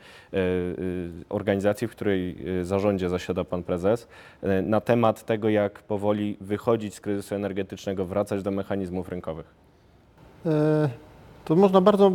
organizacji, 1.29 1.89
w 1.89 1.91
której 1.91 2.37
zarządzie 2.63 3.09
zasiada 3.09 3.45
pan 3.45 3.63
prezes, 3.63 4.09
na 4.63 4.81
temat 4.81 5.25
tego, 5.25 5.49
jak 5.49 5.83
powoli 5.83 6.37
wychodzić 6.41 6.95
z 6.95 7.01
kryzysu 7.01 7.35
energetycznego, 7.35 8.05
wracać 8.05 8.43
do 8.43 8.51
mechanizmów 8.51 9.09
rynkowych? 9.09 9.55
To 11.45 11.57
można 11.57 11.81
bardzo 11.81 12.13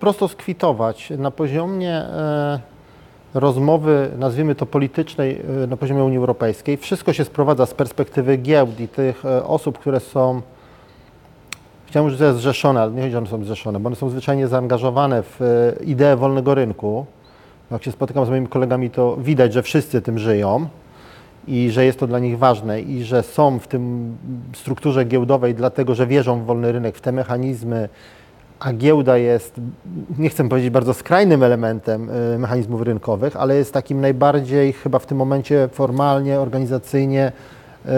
prosto 0.00 0.28
skwitować. 0.28 1.10
Na 1.18 1.30
poziomie 1.30 2.04
rozmowy, 3.34 4.10
nazwijmy 4.18 4.54
to 4.54 4.66
politycznej, 4.66 5.42
e, 5.64 5.66
na 5.66 5.76
poziomie 5.76 6.04
Unii 6.04 6.18
Europejskiej, 6.18 6.76
wszystko 6.76 7.12
się 7.12 7.24
sprowadza 7.24 7.66
z 7.66 7.74
perspektywy 7.74 8.36
giełd 8.36 8.80
i 8.80 8.88
tych 8.88 9.24
e, 9.24 9.44
osób, 9.44 9.78
które 9.78 10.00
są, 10.00 10.42
chciałem 11.86 12.08
już, 12.08 12.18
że 12.18 12.34
zrzeszone, 12.34 12.82
ale 12.82 12.92
nie 12.92 13.00
chodzi, 13.00 13.12
że 13.12 13.18
one 13.18 13.26
są 13.26 13.44
zrzeszone, 13.44 13.80
bo 13.80 13.86
one 13.86 13.96
są 13.96 14.10
zwyczajnie 14.10 14.48
zaangażowane 14.48 15.22
w 15.22 15.42
e, 15.42 15.84
ideę 15.84 16.16
wolnego 16.16 16.54
rynku. 16.54 17.06
Jak 17.70 17.84
się 17.84 17.92
spotykam 17.92 18.26
z 18.26 18.28
moimi 18.28 18.46
kolegami, 18.46 18.90
to 18.90 19.16
widać, 19.16 19.52
że 19.52 19.62
wszyscy 19.62 20.02
tym 20.02 20.18
żyją 20.18 20.68
i 21.48 21.70
że 21.70 21.84
jest 21.84 22.00
to 22.00 22.06
dla 22.06 22.18
nich 22.18 22.38
ważne 22.38 22.80
i 22.80 23.02
że 23.02 23.22
są 23.22 23.58
w 23.58 23.66
tym 23.66 24.16
strukturze 24.54 25.04
giełdowej 25.04 25.54
dlatego, 25.54 25.94
że 25.94 26.06
wierzą 26.06 26.40
w 26.40 26.44
wolny 26.44 26.72
rynek, 26.72 26.96
w 26.96 27.00
te 27.00 27.12
mechanizmy, 27.12 27.88
a 28.60 28.72
giełda 28.72 29.16
jest, 29.16 29.60
nie 30.18 30.28
chcę 30.28 30.48
powiedzieć 30.48 30.70
bardzo 30.70 30.94
skrajnym 30.94 31.42
elementem 31.42 32.10
y, 32.34 32.38
mechanizmów 32.38 32.82
rynkowych, 32.82 33.36
ale 33.36 33.56
jest 33.56 33.72
takim 33.72 34.00
najbardziej 34.00 34.72
chyba 34.72 34.98
w 34.98 35.06
tym 35.06 35.18
momencie 35.18 35.68
formalnie, 35.72 36.40
organizacyjnie 36.40 37.32
y, 37.86 37.90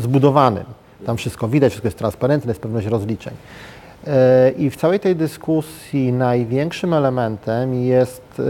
zbudowanym. 0.00 0.64
Tam 1.06 1.16
wszystko 1.16 1.48
widać, 1.48 1.72
wszystko 1.72 1.86
jest 1.86 1.98
transparentne, 1.98 2.50
jest 2.50 2.60
pewność 2.60 2.86
rozliczeń. 2.86 3.34
Y, 3.34 4.10
I 4.50 4.70
w 4.70 4.76
całej 4.76 5.00
tej 5.00 5.16
dyskusji 5.16 6.12
największym 6.12 6.94
elementem 6.94 7.74
jest 7.74 8.42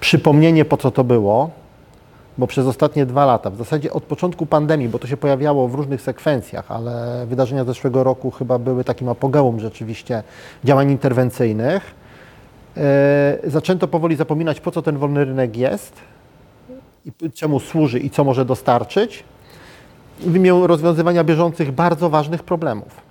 przypomnienie, 0.00 0.64
po 0.64 0.76
co 0.76 0.90
to 0.90 1.04
było, 1.04 1.50
bo 2.38 2.46
przez 2.46 2.66
ostatnie 2.66 3.06
dwa 3.06 3.26
lata, 3.26 3.50
w 3.50 3.56
zasadzie 3.56 3.92
od 3.92 4.04
początku 4.04 4.46
pandemii, 4.46 4.88
bo 4.88 4.98
to 4.98 5.06
się 5.06 5.16
pojawiało 5.16 5.68
w 5.68 5.74
różnych 5.74 6.02
sekwencjach, 6.02 6.70
ale 6.70 7.24
wydarzenia 7.26 7.64
zeszłego 7.64 8.04
roku 8.04 8.30
chyba 8.30 8.58
były 8.58 8.84
takim 8.84 9.08
apogeum 9.08 9.60
rzeczywiście 9.60 10.22
działań 10.64 10.90
interwencyjnych, 10.90 11.94
e, 12.76 13.38
zaczęto 13.44 13.88
powoli 13.88 14.16
zapominać, 14.16 14.60
po 14.60 14.70
co 14.70 14.82
ten 14.82 14.98
wolny 14.98 15.24
rynek 15.24 15.56
jest, 15.56 15.92
i 17.06 17.30
czemu 17.32 17.60
służy 17.60 17.98
i 17.98 18.10
co 18.10 18.24
może 18.24 18.44
dostarczyć, 18.44 19.24
w 20.20 20.36
imię 20.36 20.60
rozwiązywania 20.66 21.24
bieżących 21.24 21.72
bardzo 21.72 22.10
ważnych 22.10 22.42
problemów. 22.42 23.03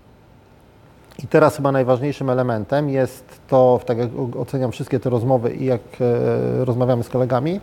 I 1.24 1.27
teraz 1.27 1.55
chyba 1.55 1.72
najważniejszym 1.72 2.29
elementem 2.29 2.89
jest 2.89 3.41
to, 3.48 3.79
tak 3.86 3.98
jak 3.98 4.10
oceniam 4.38 4.72
wszystkie 4.72 5.00
te 5.00 5.10
rozmowy 5.10 5.53
i 5.53 5.65
jak 5.65 5.82
e, 6.01 6.65
rozmawiamy 6.65 7.03
z 7.03 7.10
kolegami, 7.10 7.60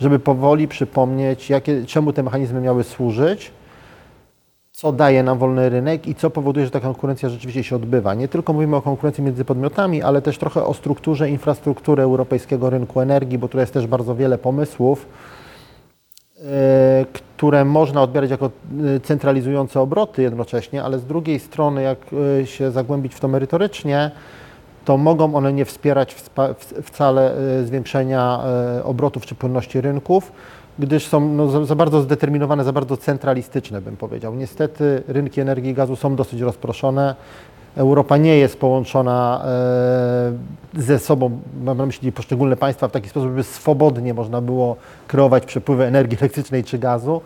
żeby 0.00 0.18
powoli 0.18 0.68
przypomnieć, 0.68 1.50
jakie, 1.50 1.84
czemu 1.86 2.12
te 2.12 2.22
mechanizmy 2.22 2.60
miały 2.60 2.84
służyć, 2.84 3.52
co 4.72 4.92
daje 4.92 5.22
nam 5.22 5.38
wolny 5.38 5.68
rynek 5.68 6.06
i 6.06 6.14
co 6.14 6.30
powoduje, 6.30 6.66
że 6.66 6.70
ta 6.70 6.80
konkurencja 6.80 7.28
rzeczywiście 7.28 7.64
się 7.64 7.76
odbywa. 7.76 8.14
Nie 8.14 8.28
tylko 8.28 8.52
mówimy 8.52 8.76
o 8.76 8.82
konkurencji 8.82 9.24
między 9.24 9.44
podmiotami, 9.44 10.02
ale 10.02 10.22
też 10.22 10.38
trochę 10.38 10.64
o 10.64 10.74
strukturze 10.74 11.30
infrastruktury 11.30 12.02
europejskiego 12.02 12.70
rynku 12.70 13.00
energii, 13.00 13.38
bo 13.38 13.48
tu 13.48 13.58
jest 13.58 13.72
też 13.72 13.86
bardzo 13.86 14.14
wiele 14.14 14.38
pomysłów, 14.38 15.06
które 17.36 17.64
można 17.64 18.02
odbierać 18.02 18.30
jako 18.30 18.46
e, 18.46 19.00
centralizujące 19.00 19.80
obroty 19.80 20.22
jednocześnie, 20.22 20.84
ale 20.84 20.98
z 20.98 21.04
drugiej 21.04 21.40
strony, 21.40 21.82
jak 21.82 21.98
e, 22.40 22.46
się 22.46 22.70
zagłębić 22.70 23.14
w 23.14 23.20
to 23.20 23.28
merytorycznie, 23.28 24.10
to 24.84 24.96
mogą 24.96 25.34
one 25.34 25.52
nie 25.52 25.64
wspierać 25.64 26.14
wcale 26.82 27.36
e, 27.36 27.64
zwiększenia 27.64 28.40
e, 28.78 28.84
obrotów 28.84 29.26
czy 29.26 29.34
płynności 29.34 29.80
rynków, 29.80 30.32
gdyż 30.78 31.06
są 31.06 31.20
no, 31.20 31.48
za, 31.48 31.64
za 31.64 31.74
bardzo 31.74 32.02
zdeterminowane, 32.02 32.64
za 32.64 32.72
bardzo 32.72 32.96
centralistyczne, 32.96 33.80
bym 33.80 33.96
powiedział. 33.96 34.34
Niestety 34.34 35.02
rynki 35.08 35.40
energii 35.40 35.70
i 35.70 35.74
gazu 35.74 35.96
są 35.96 36.16
dosyć 36.16 36.40
rozproszone. 36.40 37.14
Europa 37.76 38.16
nie 38.16 38.36
jest 38.36 38.58
połączona 38.58 39.44
e, 40.76 40.80
ze 40.80 40.98
sobą, 40.98 41.40
mam 41.62 41.78
na 41.78 41.86
myśli 41.86 42.12
poszczególne 42.12 42.56
państwa, 42.56 42.88
w 42.88 42.92
taki 42.92 43.08
sposób, 43.08 43.28
żeby 43.28 43.42
swobodnie 43.42 44.14
można 44.14 44.40
było 44.40 44.76
kreować 45.06 45.46
przepływy 45.46 45.84
energii 45.84 46.18
elektrycznej 46.20 46.64
czy 46.64 46.78
gazu. 46.78 47.20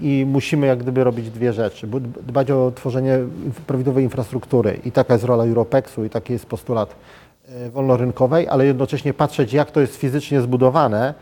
I 0.00 0.26
musimy 0.28 0.66
jak 0.66 0.78
gdyby 0.78 1.04
robić 1.04 1.30
dwie 1.30 1.52
rzeczy. 1.52 1.86
Dbać 2.26 2.50
o 2.50 2.72
tworzenie 2.74 3.18
prawidłowej 3.66 4.04
infrastruktury 4.04 4.80
i 4.84 4.92
taka 4.92 5.12
jest 5.12 5.24
rola 5.24 5.44
Europexu 5.44 6.04
i 6.04 6.10
taki 6.10 6.32
jest 6.32 6.46
postulat 6.46 6.94
e, 7.48 7.70
wolnorynkowej, 7.70 8.48
ale 8.48 8.66
jednocześnie 8.66 9.14
patrzeć 9.14 9.52
jak 9.52 9.70
to 9.70 9.80
jest 9.80 9.96
fizycznie 9.96 10.40
zbudowane, 10.40 11.14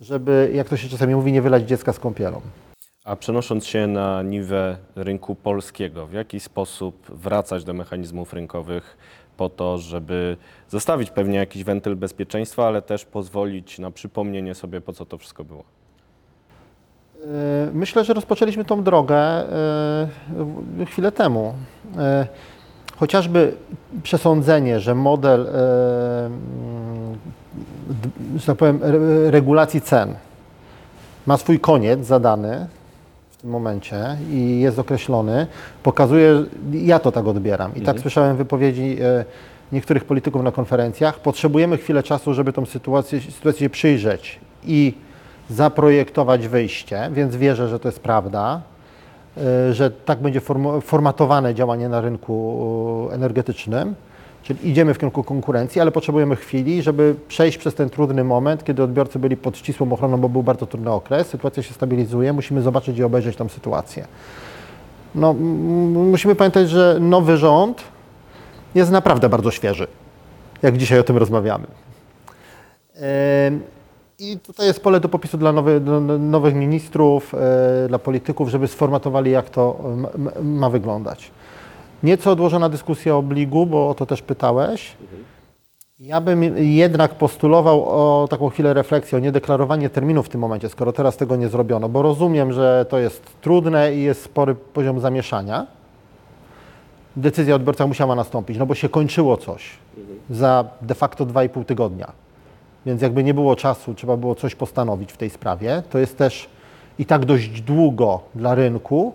żeby, 0.00 0.50
jak 0.54 0.68
to 0.68 0.76
się 0.76 0.88
czasami 0.88 1.14
mówi, 1.14 1.32
nie 1.32 1.42
wylać 1.42 1.62
dziecka 1.62 1.92
z 1.92 1.98
kąpielą. 1.98 2.40
A 3.04 3.16
przenosząc 3.16 3.66
się 3.66 3.86
na 3.86 4.22
niwę 4.22 4.76
rynku 4.96 5.34
polskiego, 5.34 6.06
w 6.06 6.12
jaki 6.12 6.40
sposób 6.40 7.10
wracać 7.10 7.64
do 7.64 7.74
mechanizmów 7.74 8.32
rynkowych 8.32 8.96
po 9.36 9.48
to, 9.48 9.78
żeby 9.78 10.36
zostawić 10.68 11.10
pewnie 11.10 11.38
jakiś 11.38 11.64
wentyl 11.64 11.96
bezpieczeństwa, 11.96 12.66
ale 12.66 12.82
też 12.82 13.04
pozwolić 13.04 13.78
na 13.78 13.90
przypomnienie 13.90 14.54
sobie, 14.54 14.80
po 14.80 14.92
co 14.92 15.06
to 15.06 15.18
wszystko 15.18 15.44
było? 15.44 15.64
E, 17.24 17.26
Myślę, 17.72 18.04
że 18.04 18.14
rozpoczęliśmy 18.14 18.64
tą 18.64 18.82
drogę 18.82 19.16
e, 19.18 20.08
chwilę 20.86 21.12
temu. 21.12 21.54
E, 21.98 22.26
Chociażby 22.96 23.54
przesądzenie, 24.02 24.80
że 24.80 24.94
model, 24.94 25.46
że 28.36 28.46
tak 28.46 28.56
powiem, 28.56 28.78
re- 28.82 29.30
regulacji 29.30 29.80
cen 29.80 30.14
ma 31.26 31.36
swój 31.36 31.60
koniec 31.60 32.06
zadany 32.06 32.66
tym 33.42 33.50
momencie 33.50 34.16
i 34.30 34.60
jest 34.60 34.78
określony, 34.78 35.46
pokazuje, 35.82 36.44
ja 36.72 36.98
to 36.98 37.12
tak 37.12 37.26
odbieram. 37.26 37.74
I 37.74 37.80
tak 37.80 38.00
słyszałem 38.00 38.36
wypowiedzi 38.36 38.96
e, 39.02 39.24
niektórych 39.72 40.04
polityków 40.04 40.42
na 40.42 40.52
konferencjach, 40.52 41.20
potrzebujemy 41.20 41.76
chwilę 41.76 42.02
czasu, 42.02 42.34
żeby 42.34 42.52
tą 42.52 42.66
sytuację, 42.66 43.20
sytuację 43.20 43.70
przyjrzeć 43.70 44.40
i 44.64 44.94
zaprojektować 45.50 46.48
wyjście, 46.48 47.10
więc 47.12 47.36
wierzę, 47.36 47.68
że 47.68 47.78
to 47.78 47.88
jest 47.88 48.00
prawda, 48.00 48.60
e, 49.36 49.72
że 49.72 49.90
tak 49.90 50.18
będzie 50.22 50.40
formatowane 50.82 51.54
działanie 51.54 51.88
na 51.88 52.00
rynku 52.00 53.08
e, 53.10 53.14
energetycznym, 53.14 53.94
czyli 54.42 54.68
idziemy 54.68 54.94
w 54.94 54.98
kierunku 54.98 55.24
konkurencji, 55.24 55.80
ale 55.80 55.90
potrzebujemy 55.90 56.36
chwili, 56.36 56.82
żeby 56.82 57.14
przejść 57.28 57.58
przez 57.58 57.74
ten 57.74 57.90
trudny 57.90 58.24
moment, 58.24 58.64
kiedy 58.64 58.82
odbiorcy 58.82 59.18
byli 59.18 59.36
pod 59.36 59.56
ścisłą 59.56 59.92
ochroną, 59.92 60.16
bo 60.18 60.28
był 60.28 60.42
bardzo 60.42 60.66
trudny 60.66 60.90
okres, 60.90 61.26
sytuacja 61.26 61.62
się 61.62 61.74
stabilizuje, 61.74 62.32
musimy 62.32 62.62
zobaczyć 62.62 62.98
i 62.98 63.04
obejrzeć 63.04 63.36
tą 63.36 63.48
sytuację. 63.48 64.06
No, 65.14 65.34
musimy 65.92 66.34
pamiętać, 66.34 66.68
że 66.68 66.96
nowy 67.00 67.36
rząd 67.36 67.82
jest 68.74 68.90
naprawdę 68.90 69.28
bardzo 69.28 69.50
świeży, 69.50 69.86
jak 70.62 70.76
dzisiaj 70.76 70.98
o 70.98 71.02
tym 71.02 71.16
rozmawiamy. 71.16 71.66
I 74.18 74.38
tutaj 74.38 74.66
jest 74.66 74.80
pole 74.80 75.00
do 75.00 75.08
popisu 75.08 75.38
dla 75.38 75.52
nowy, 75.52 75.80
do 75.80 76.00
nowych 76.18 76.54
ministrów, 76.54 77.34
e, 77.34 77.88
dla 77.88 77.98
polityków, 77.98 78.48
żeby 78.48 78.68
sformatowali, 78.68 79.30
jak 79.30 79.50
to 79.50 79.78
ma 80.42 80.70
wyglądać. 80.70 81.30
Nieco 82.02 82.30
odłożona 82.30 82.68
dyskusja 82.68 83.14
o 83.14 83.18
obligu, 83.18 83.66
bo 83.66 83.88
o 83.88 83.94
to 83.94 84.06
też 84.06 84.22
pytałeś. 84.22 84.96
Ja 86.00 86.20
bym 86.20 86.56
jednak 86.58 87.14
postulował 87.14 87.84
o 87.84 88.28
taką 88.28 88.48
chwilę 88.48 88.74
refleksji, 88.74 89.16
o 89.16 89.20
niedeklarowanie 89.20 89.90
terminu 89.90 90.22
w 90.22 90.28
tym 90.28 90.40
momencie, 90.40 90.68
skoro 90.68 90.92
teraz 90.92 91.16
tego 91.16 91.36
nie 91.36 91.48
zrobiono, 91.48 91.88
bo 91.88 92.02
rozumiem, 92.02 92.52
że 92.52 92.86
to 92.88 92.98
jest 92.98 93.40
trudne 93.40 93.94
i 93.94 94.02
jest 94.02 94.22
spory 94.22 94.54
poziom 94.54 95.00
zamieszania. 95.00 95.66
Decyzja 97.16 97.54
odbiorca 97.54 97.86
musiała 97.86 98.14
nastąpić, 98.14 98.58
no 98.58 98.66
bo 98.66 98.74
się 98.74 98.88
kończyło 98.88 99.36
coś 99.36 99.70
za 100.30 100.64
de 100.80 100.94
facto 100.94 101.26
2,5 101.26 101.64
tygodnia. 101.64 102.12
Więc 102.86 103.02
jakby 103.02 103.24
nie 103.24 103.34
było 103.34 103.56
czasu, 103.56 103.94
trzeba 103.94 104.16
było 104.16 104.34
coś 104.34 104.54
postanowić 104.54 105.12
w 105.12 105.16
tej 105.16 105.30
sprawie. 105.30 105.82
To 105.90 105.98
jest 105.98 106.18
też 106.18 106.48
i 106.98 107.06
tak 107.06 107.24
dość 107.24 107.60
długo 107.60 108.20
dla 108.34 108.54
rynku, 108.54 109.12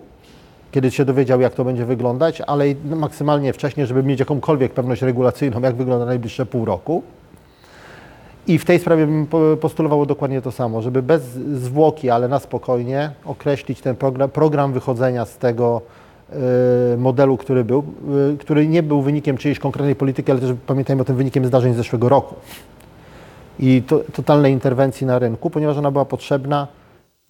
kiedy 0.72 0.90
się 0.90 1.04
dowiedział, 1.04 1.40
jak 1.40 1.54
to 1.54 1.64
będzie 1.64 1.84
wyglądać, 1.84 2.40
ale 2.40 2.64
maksymalnie 2.84 3.52
wcześniej, 3.52 3.86
żeby 3.86 4.02
mieć 4.02 4.20
jakąkolwiek 4.20 4.72
pewność 4.72 5.02
regulacyjną, 5.02 5.60
jak 5.60 5.76
wygląda 5.76 6.06
najbliższe 6.06 6.46
pół 6.46 6.64
roku. 6.64 7.02
I 8.46 8.58
w 8.58 8.64
tej 8.64 8.78
sprawie 8.78 9.06
bym 9.06 9.26
po- 9.26 9.56
postulował 9.60 10.06
dokładnie 10.06 10.42
to 10.42 10.52
samo, 10.52 10.82
żeby 10.82 11.02
bez 11.02 11.22
zwłoki, 11.52 12.10
ale 12.10 12.28
na 12.28 12.38
spokojnie 12.38 13.10
określić 13.24 13.80
ten 13.80 13.96
program, 13.96 14.30
program 14.30 14.72
wychodzenia 14.72 15.24
z 15.24 15.36
tego 15.38 15.82
y, 16.94 16.98
modelu, 16.98 17.36
który 17.36 17.64
był, 17.64 17.84
y, 18.34 18.38
który 18.38 18.66
nie 18.66 18.82
był 18.82 19.02
wynikiem 19.02 19.36
czyjejś 19.36 19.58
konkretnej 19.58 19.96
polityki, 19.96 20.30
ale 20.30 20.40
też 20.40 20.50
pamiętajmy 20.66 21.02
o 21.02 21.04
tym 21.04 21.16
wynikiem 21.16 21.46
zdarzeń 21.46 21.74
z 21.74 21.76
zeszłego 21.76 22.08
roku 22.08 22.34
i 23.58 23.82
to, 23.86 24.00
totalnej 24.12 24.52
interwencji 24.52 25.06
na 25.06 25.18
rynku, 25.18 25.50
ponieważ 25.50 25.76
ona 25.76 25.90
była 25.90 26.04
potrzebna. 26.04 26.68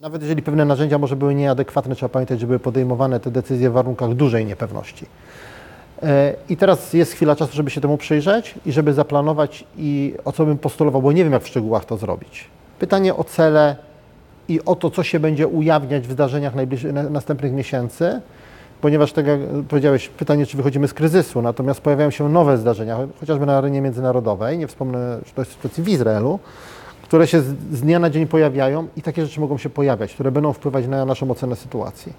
Nawet 0.00 0.22
jeżeli 0.22 0.42
pewne 0.42 0.64
narzędzia 0.64 0.98
może 0.98 1.16
były 1.16 1.34
nieadekwatne, 1.34 1.94
trzeba 1.94 2.08
pamiętać, 2.08 2.40
że 2.40 2.46
były 2.46 2.58
podejmowane 2.58 3.20
te 3.20 3.30
decyzje 3.30 3.70
w 3.70 3.72
warunkach 3.72 4.14
dużej 4.14 4.46
niepewności. 4.46 5.06
E, 6.02 6.34
I 6.48 6.56
teraz 6.56 6.92
jest 6.92 7.12
chwila 7.12 7.36
czasu, 7.36 7.56
żeby 7.56 7.70
się 7.70 7.80
temu 7.80 7.96
przyjrzeć 7.96 8.54
i 8.66 8.72
żeby 8.72 8.92
zaplanować 8.92 9.64
i 9.78 10.14
o 10.24 10.32
co 10.32 10.46
bym 10.46 10.58
postulował, 10.58 11.02
bo 11.02 11.12
nie 11.12 11.24
wiem, 11.24 11.32
jak 11.32 11.42
w 11.42 11.48
szczegółach 11.48 11.84
to 11.84 11.96
zrobić. 11.96 12.44
Pytanie 12.78 13.14
o 13.14 13.24
cele 13.24 13.76
i 14.48 14.64
o 14.64 14.76
to, 14.76 14.90
co 14.90 15.02
się 15.02 15.20
będzie 15.20 15.48
ujawniać 15.48 16.08
w 16.08 16.12
zdarzeniach 16.12 16.52
następnych 17.10 17.52
miesięcy, 17.52 18.20
ponieważ 18.80 19.12
tak 19.12 19.26
jak 19.26 19.40
powiedziałeś, 19.68 20.08
pytanie, 20.08 20.46
czy 20.46 20.56
wychodzimy 20.56 20.88
z 20.88 20.94
kryzysu, 20.94 21.42
natomiast 21.42 21.80
pojawiają 21.80 22.10
się 22.10 22.28
nowe 22.28 22.58
zdarzenia, 22.58 22.98
chociażby 23.20 23.46
na 23.46 23.58
arenie 23.58 23.80
międzynarodowej, 23.80 24.58
nie 24.58 24.66
wspomnę, 24.66 25.18
że 25.26 25.32
to 25.32 25.40
jest 25.68 25.80
w 25.80 25.88
Izraelu, 25.88 26.38
które 27.08 27.26
się 27.26 27.40
z, 27.40 27.80
dnia 27.80 27.98
na 27.98 28.10
dzień 28.10 28.26
pojawiają 28.26 28.88
i 28.96 29.02
takie 29.02 29.26
rzeczy 29.26 29.40
mogą 29.40 29.58
się 29.58 29.70
pojawiać, 29.70 30.14
które 30.14 30.30
będą 30.30 30.52
wpływać 30.52 30.86
na 30.86 31.04
naszą 31.04 31.30
ocenę 31.30 31.56
sytuacji. 31.56 32.12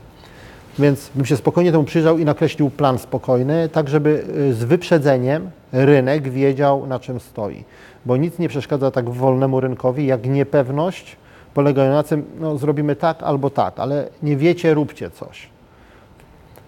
Więc 0.80 1.10
bym 1.16 1.26
się 1.26 1.38
spokojnie 1.38 1.72
temu 1.72 1.84
przyjrzał 1.84 2.18
i 2.18 2.26
nakreślił 2.26 2.70
plan 2.70 3.00
spokojny, 3.00 3.70
tak 3.70 3.90
żeby 3.90 4.26
y, 4.50 4.54
z 4.54 4.64
wyprzedzeniem 4.64 5.50
rynek 5.72 6.30
wiedział, 6.30 6.88
na 6.88 7.00
czym 7.00 7.20
stoi. 7.20 7.64
Bo 8.06 8.18
nic 8.18 8.40
nie 8.40 8.50
przeszkadza 8.50 8.92
tak 8.92 9.10
wolnemu 9.10 9.60
rynkowi, 9.60 10.06
jak 10.06 10.26
niepewność 10.26 11.18
polegająca 11.54 11.96
na 11.96 12.04
tym, 12.04 12.26
no 12.40 12.58
zrobimy 12.58 12.96
tak 12.96 13.24
albo 13.24 13.50
tak, 13.50 13.80
ale 13.80 14.10
nie 14.24 14.38
wiecie, 14.38 14.74
róbcie 14.74 15.12
coś. 15.12 15.50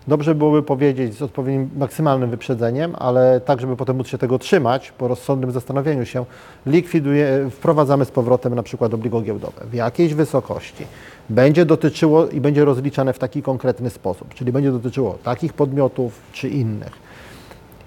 Dobrze 0.07 0.35
byłoby 0.35 0.63
powiedzieć 0.63 1.13
z 1.13 1.21
odpowiednim 1.21 1.69
maksymalnym 1.77 2.29
wyprzedzeniem, 2.29 2.95
ale 2.99 3.41
tak, 3.45 3.61
żeby 3.61 3.75
potem 3.75 3.97
móc 3.97 4.07
się 4.07 4.17
tego 4.17 4.39
trzymać 4.39 4.91
po 4.91 5.07
rozsądnym 5.07 5.51
zastanowieniu 5.51 6.05
się, 6.05 6.25
likwiduje, 6.65 7.49
wprowadzamy 7.51 8.05
z 8.05 8.11
powrotem 8.11 8.55
na 8.55 8.63
przykład 8.63 8.93
obligo 8.93 9.21
giełdowe 9.21 9.61
w 9.71 9.73
jakiejś 9.73 10.13
wysokości. 10.13 10.85
Będzie 11.29 11.65
dotyczyło 11.65 12.27
i 12.27 12.41
będzie 12.41 12.65
rozliczane 12.65 13.13
w 13.13 13.19
taki 13.19 13.43
konkretny 13.43 13.89
sposób, 13.89 14.33
czyli 14.33 14.51
będzie 14.51 14.71
dotyczyło 14.71 15.17
takich 15.23 15.53
podmiotów 15.53 16.19
czy 16.33 16.49
innych. 16.49 16.91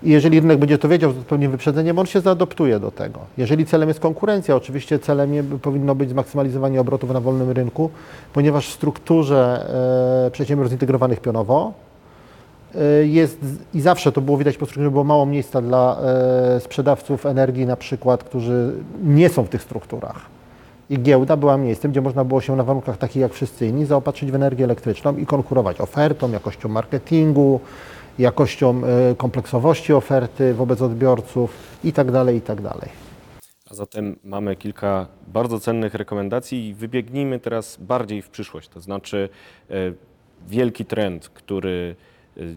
I 0.02 0.10
jeżeli 0.10 0.40
rynek 0.40 0.58
będzie 0.58 0.78
to 0.78 0.88
wiedział 0.88 1.12
z 1.12 1.18
odpowiednim 1.18 1.50
wyprzedzeniem, 1.50 1.98
on 1.98 2.06
się 2.06 2.20
zaadoptuje 2.20 2.80
do 2.80 2.90
tego. 2.90 3.20
Jeżeli 3.38 3.66
celem 3.66 3.88
jest 3.88 4.00
konkurencja, 4.00 4.56
oczywiście 4.56 4.98
celem 4.98 5.58
powinno 5.62 5.94
być 5.94 6.10
zmaksymalizowanie 6.10 6.80
obrotów 6.80 7.10
na 7.10 7.20
wolnym 7.20 7.50
rynku, 7.50 7.90
ponieważ 8.32 8.68
w 8.68 8.72
strukturze 8.72 9.66
e, 10.26 10.30
przedsiębiorstw 10.30 10.70
zintegrowanych 10.70 11.20
pionowo 11.20 11.72
jest 13.04 13.38
i 13.74 13.80
zawsze 13.80 14.12
to 14.12 14.20
było 14.20 14.38
widać 14.38 14.56
po 14.56 14.66
strukturze, 14.66 14.90
było 14.90 15.04
mało 15.04 15.26
miejsca 15.26 15.62
dla 15.62 16.00
e, 16.56 16.60
sprzedawców 16.60 17.26
energii 17.26 17.66
na 17.66 17.76
przykład, 17.76 18.24
którzy 18.24 18.72
nie 19.02 19.28
są 19.28 19.42
w 19.42 19.48
tych 19.48 19.62
strukturach. 19.62 20.20
I 20.90 20.98
giełda 21.02 21.36
była 21.36 21.56
miejscem, 21.56 21.90
gdzie 21.90 22.00
można 22.00 22.24
było 22.24 22.40
się 22.40 22.56
na 22.56 22.64
warunkach 22.64 22.96
takich 22.96 23.22
jak 23.22 23.32
wszyscy 23.32 23.66
inni 23.66 23.86
zaopatrzyć 23.86 24.30
w 24.30 24.34
energię 24.34 24.64
elektryczną 24.64 25.16
i 25.16 25.26
konkurować 25.26 25.80
ofertą, 25.80 26.30
jakością 26.30 26.68
marketingu, 26.68 27.60
jakością 28.18 28.82
e, 28.84 29.14
kompleksowości 29.14 29.92
oferty 29.92 30.54
wobec 30.54 30.82
odbiorców 30.82 31.78
i 31.84 31.92
tak 31.92 32.10
dalej, 32.10 32.36
i 32.36 32.40
tak. 32.40 32.58
A 33.70 33.74
zatem 33.74 34.16
mamy 34.24 34.56
kilka 34.56 35.06
bardzo 35.28 35.60
cennych 35.60 35.94
rekomendacji 35.94 36.68
i 36.68 36.74
wybiegnijmy 36.74 37.40
teraz 37.40 37.76
bardziej 37.76 38.22
w 38.22 38.28
przyszłość. 38.28 38.68
To 38.68 38.80
znaczy 38.80 39.28
e, 39.70 39.74
wielki 40.48 40.84
trend, 40.84 41.28
który 41.28 41.96
e, 41.98 42.13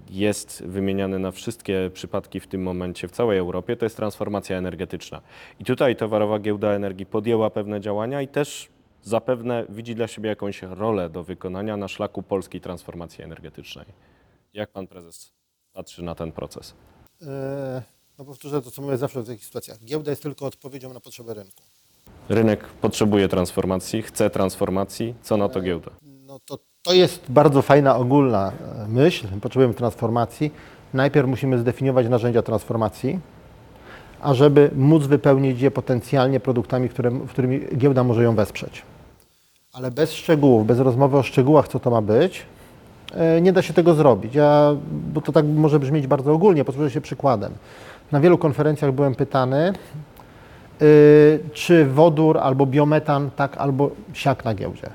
jest 0.09 0.63
wymieniany 0.63 1.19
na 1.19 1.31
wszystkie 1.31 1.91
przypadki 1.93 2.39
w 2.39 2.47
tym 2.47 2.63
momencie 2.63 3.07
w 3.07 3.11
całej 3.11 3.37
Europie, 3.39 3.75
to 3.75 3.85
jest 3.85 3.95
transformacja 3.95 4.57
energetyczna. 4.57 5.21
I 5.59 5.65
tutaj 5.65 5.95
Towarowa 5.95 6.39
Giełda 6.39 6.71
Energii 6.71 7.05
podjęła 7.05 7.49
pewne 7.49 7.81
działania 7.81 8.21
i 8.21 8.27
też 8.27 8.69
zapewne 9.03 9.65
widzi 9.69 9.95
dla 9.95 10.07
siebie 10.07 10.29
jakąś 10.29 10.61
rolę 10.61 11.09
do 11.09 11.23
wykonania 11.23 11.77
na 11.77 11.87
szlaku 11.87 12.23
polskiej 12.23 12.61
transformacji 12.61 13.23
energetycznej. 13.23 13.85
Jak 14.53 14.71
pan 14.71 14.87
prezes 14.87 15.31
patrzy 15.73 16.03
na 16.03 16.15
ten 16.15 16.31
proces? 16.31 16.73
E, 17.21 17.83
No 18.19 18.25
powtórzę 18.25 18.61
to, 18.61 18.71
co 18.71 18.81
mówię 18.81 18.97
zawsze 18.97 19.21
w 19.23 19.27
takich 19.27 19.45
sytuacjach. 19.45 19.83
Giełda 19.83 20.11
jest 20.11 20.23
tylko 20.23 20.45
odpowiedzią 20.45 20.93
na 20.93 20.99
potrzeby 20.99 21.33
rynku. 21.33 21.63
Rynek 22.29 22.67
potrzebuje 22.67 23.27
transformacji, 23.27 24.01
chce 24.01 24.29
transformacji. 24.29 25.15
Co 25.21 25.37
na 25.37 25.49
to 25.49 25.61
giełda? 25.61 25.91
No 26.01 26.39
to, 26.39 26.59
to 26.87 26.93
jest 26.93 27.31
bardzo 27.31 27.61
fajna 27.61 27.95
ogólna 27.95 28.51
e, 28.51 28.87
myśl. 28.87 29.27
Potrzebujemy 29.41 29.73
transformacji. 29.73 30.53
Najpierw 30.93 31.27
musimy 31.27 31.59
zdefiniować 31.59 32.09
narzędzia 32.09 32.41
transformacji, 32.41 33.19
a 34.21 34.33
żeby 34.33 34.71
móc 34.75 35.03
wypełnić 35.03 35.61
je 35.61 35.71
potencjalnie 35.71 36.39
produktami, 36.39 36.89
które, 36.89 37.11
którymi 37.29 37.61
giełda 37.77 38.03
może 38.03 38.23
ją 38.23 38.35
wesprzeć. 38.35 38.81
Ale 39.73 39.91
bez 39.91 40.13
szczegółów, 40.13 40.67
bez 40.67 40.79
rozmowy 40.79 41.17
o 41.17 41.23
szczegółach, 41.23 41.67
co 41.67 41.79
to 41.79 41.91
ma 41.91 42.01
być, 42.01 42.45
e, 43.13 43.41
nie 43.41 43.53
da 43.53 43.61
się 43.61 43.73
tego 43.73 43.93
zrobić. 43.93 44.35
Ja, 44.35 44.75
bo 45.13 45.21
to 45.21 45.31
tak 45.31 45.45
może 45.45 45.79
brzmieć 45.79 46.07
bardzo 46.07 46.33
ogólnie, 46.33 46.65
posłużę 46.65 46.91
się 46.91 47.01
przykładem. 47.01 47.53
Na 48.11 48.19
wielu 48.19 48.37
konferencjach 48.37 48.91
byłem 48.91 49.15
pytany, 49.15 49.73
y, 50.81 51.39
czy 51.53 51.85
wodór 51.85 52.37
albo 52.37 52.65
biometan 52.65 53.29
tak 53.35 53.57
albo 53.57 53.91
siak 54.13 54.45
na 54.45 54.53
giełdzie. 54.53 54.89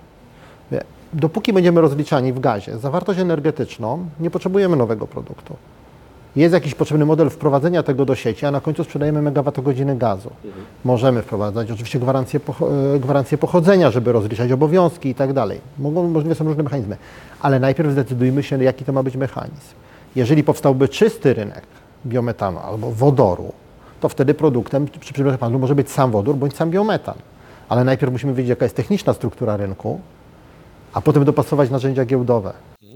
Dopóki 1.12 1.52
będziemy 1.52 1.80
rozliczani 1.80 2.32
w 2.32 2.40
gazie 2.40 2.78
zawartość 2.78 3.20
energetyczną, 3.20 4.06
nie 4.20 4.30
potrzebujemy 4.30 4.76
nowego 4.76 5.06
produktu. 5.06 5.56
Jest 6.36 6.54
jakiś 6.54 6.74
potrzebny 6.74 7.04
model 7.04 7.30
wprowadzenia 7.30 7.82
tego 7.82 8.04
do 8.04 8.14
sieci, 8.14 8.46
a 8.46 8.50
na 8.50 8.60
końcu 8.60 8.84
sprzedajemy 8.84 9.22
megawattogodziny 9.22 9.96
gazu. 9.96 10.30
Możemy 10.84 11.22
wprowadzać 11.22 11.70
oczywiście 11.70 11.98
gwarancję, 11.98 12.40
pocho- 12.40 12.94
e, 12.94 12.98
gwarancję 13.00 13.38
pochodzenia, 13.38 13.90
żeby 13.90 14.12
rozliczać 14.12 14.52
obowiązki 14.52 15.08
i 15.08 15.14
tak 15.14 15.32
dalej. 15.32 15.60
Mogą, 15.78 16.08
możliwe 16.08 16.34
są 16.34 16.44
różne 16.44 16.62
mechanizmy, 16.62 16.96
ale 17.40 17.58
najpierw 17.60 17.92
zdecydujmy 17.92 18.42
się, 18.42 18.64
jaki 18.64 18.84
to 18.84 18.92
ma 18.92 19.02
być 19.02 19.16
mechanizm. 19.16 19.74
Jeżeli 20.16 20.44
powstałby 20.44 20.88
czysty 20.88 21.34
rynek 21.34 21.62
biometanu 22.06 22.58
albo 22.58 22.90
wodoru, 22.90 23.52
to 24.00 24.08
wtedy 24.08 24.34
produktem 24.34 24.86
przy 25.00 25.12
przypadku 25.12 25.40
handlu 25.40 25.58
może 25.58 25.74
być 25.74 25.90
sam 25.90 26.10
wodór 26.10 26.36
bądź 26.36 26.56
sam 26.56 26.70
biometan. 26.70 27.14
Ale 27.68 27.84
najpierw 27.84 28.12
musimy 28.12 28.34
wiedzieć, 28.34 28.50
jaka 28.50 28.64
jest 28.64 28.76
techniczna 28.76 29.12
struktura 29.12 29.56
rynku, 29.56 30.00
a 30.92 31.00
potem 31.00 31.24
dopasować 31.24 31.70
narzędzia 31.70 32.04
giełdowe. 32.04 32.52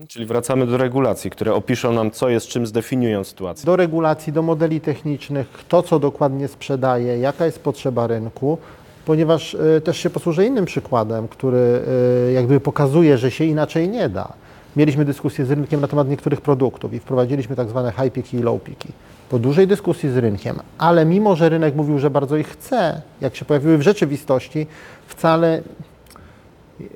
Czyli 0.08 0.26
wracamy 0.26 0.66
do 0.66 0.76
regulacji, 0.76 1.30
które 1.30 1.54
opiszą 1.54 1.92
nam, 1.92 2.10
co 2.10 2.28
jest 2.28 2.46
czym, 2.46 2.66
zdefiniują 2.66 3.24
sytuację. 3.24 3.66
Do 3.66 3.76
regulacji, 3.76 4.32
do 4.32 4.42
modeli 4.42 4.80
technicznych, 4.80 5.48
kto 5.48 5.82
co 5.82 5.98
dokładnie 5.98 6.48
sprzedaje, 6.48 7.18
jaka 7.18 7.46
jest 7.46 7.58
potrzeba 7.58 8.06
rynku, 8.06 8.58
ponieważ 9.04 9.54
y, 9.54 9.80
też 9.84 9.98
się 9.98 10.10
posłużę 10.10 10.46
innym 10.46 10.64
przykładem, 10.64 11.28
który 11.28 11.82
y, 12.28 12.32
jakby 12.32 12.60
pokazuje, 12.60 13.18
że 13.18 13.30
się 13.30 13.44
inaczej 13.44 13.88
nie 13.88 14.08
da. 14.08 14.32
Mieliśmy 14.76 15.04
dyskusję 15.04 15.46
z 15.46 15.50
rynkiem 15.50 15.80
na 15.80 15.88
temat 15.88 16.08
niektórych 16.08 16.40
produktów 16.40 16.94
i 16.94 16.98
wprowadziliśmy 16.98 17.56
tak 17.56 17.68
zwane 17.68 17.92
high 17.92 18.12
piki 18.12 18.36
i 18.36 18.42
low 18.42 18.62
piki. 18.62 18.88
Po 19.30 19.38
dużej 19.38 19.66
dyskusji 19.66 20.10
z 20.10 20.16
rynkiem, 20.16 20.56
ale 20.78 21.04
mimo, 21.04 21.36
że 21.36 21.48
rynek 21.48 21.74
mówił, 21.74 21.98
że 21.98 22.10
bardzo 22.10 22.36
ich 22.36 22.48
chce, 22.48 23.02
jak 23.20 23.36
się 23.36 23.44
pojawiły 23.44 23.78
w 23.78 23.82
rzeczywistości, 23.82 24.66
wcale 25.06 25.62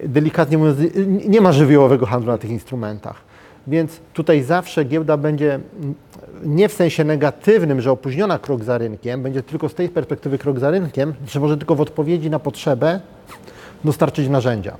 delikatnie 0.04 0.58
mówiąc, 0.58 0.78
nie 1.28 1.40
ma 1.40 1.52
żywiołowego 1.52 2.06
handlu 2.06 2.32
na 2.32 2.38
tych 2.38 2.50
instrumentach. 2.50 3.16
Więc 3.66 4.00
tutaj 4.12 4.42
zawsze 4.42 4.84
giełda 4.84 5.16
będzie 5.16 5.60
nie 6.44 6.68
w 6.68 6.72
sensie 6.72 7.04
negatywnym, 7.04 7.80
że 7.80 7.92
opóźniona 7.92 8.38
krok 8.38 8.64
za 8.64 8.78
rynkiem, 8.78 9.22
będzie 9.22 9.42
tylko 9.42 9.68
z 9.68 9.74
tej 9.74 9.88
perspektywy 9.88 10.38
krok 10.38 10.58
za 10.58 10.70
rynkiem, 10.70 11.14
że 11.26 11.40
może 11.40 11.56
tylko 11.56 11.74
w 11.74 11.80
odpowiedzi 11.80 12.30
na 12.30 12.38
potrzebę 12.38 13.00
dostarczyć 13.84 14.28
narzędzia. 14.28 14.76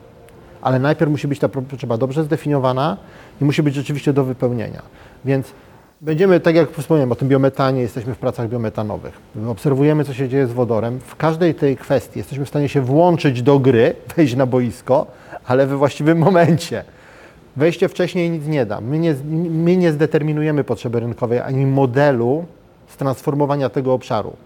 Ale 0.63 0.79
najpierw 0.79 1.11
musi 1.11 1.29
być 1.29 1.39
ta 1.39 1.49
potrzeba 1.49 1.97
dobrze 1.97 2.25
zdefiniowana 2.25 2.97
i 3.41 3.45
musi 3.45 3.63
być 3.63 3.75
rzeczywiście 3.75 4.13
do 4.13 4.25
wypełnienia. 4.25 4.83
Więc 5.25 5.53
będziemy, 6.01 6.41
tak 6.41 6.55
jak 6.55 6.71
wspomniałem 6.71 7.13
o 7.13 7.15
tym 7.15 7.29
biometanie, 7.29 7.81
jesteśmy 7.81 8.15
w 8.15 8.19
pracach 8.19 8.49
biometanowych. 8.49 9.21
Obserwujemy, 9.49 10.05
co 10.05 10.15
się 10.15 10.29
dzieje 10.29 10.47
z 10.47 10.53
wodorem. 10.53 11.01
W 11.01 11.17
każdej 11.17 11.55
tej 11.55 11.77
kwestii 11.77 12.19
jesteśmy 12.19 12.45
w 12.45 12.49
stanie 12.49 12.69
się 12.69 12.81
włączyć 12.81 13.43
do 13.43 13.59
gry, 13.59 13.95
wejść 14.17 14.37
na 14.37 14.47
boisko, 14.47 15.07
ale 15.47 15.67
we 15.67 15.77
właściwym 15.77 16.19
momencie. 16.29 16.85
Wejście 17.57 17.89
wcześniej 17.89 18.31
nic 18.31 18.47
nie 18.47 18.67
da. 18.67 18.81
My 18.81 18.99
nie, 18.99 19.15
my 19.51 19.77
nie 19.77 19.93
zdeterminujemy 19.93 20.65
potrzeby 20.65 21.01
rynkowej 21.01 21.41
ani 21.41 21.67
modelu 21.67 22.45
transformowania 23.01 23.69
tego 23.69 23.93
obszaru. 23.93 24.37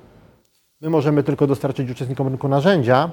My 0.80 0.90
możemy 0.90 1.22
tylko 1.22 1.46
dostarczyć 1.46 1.90
uczestnikom 1.90 2.28
rynku 2.28 2.48
narzędzia 2.48 3.10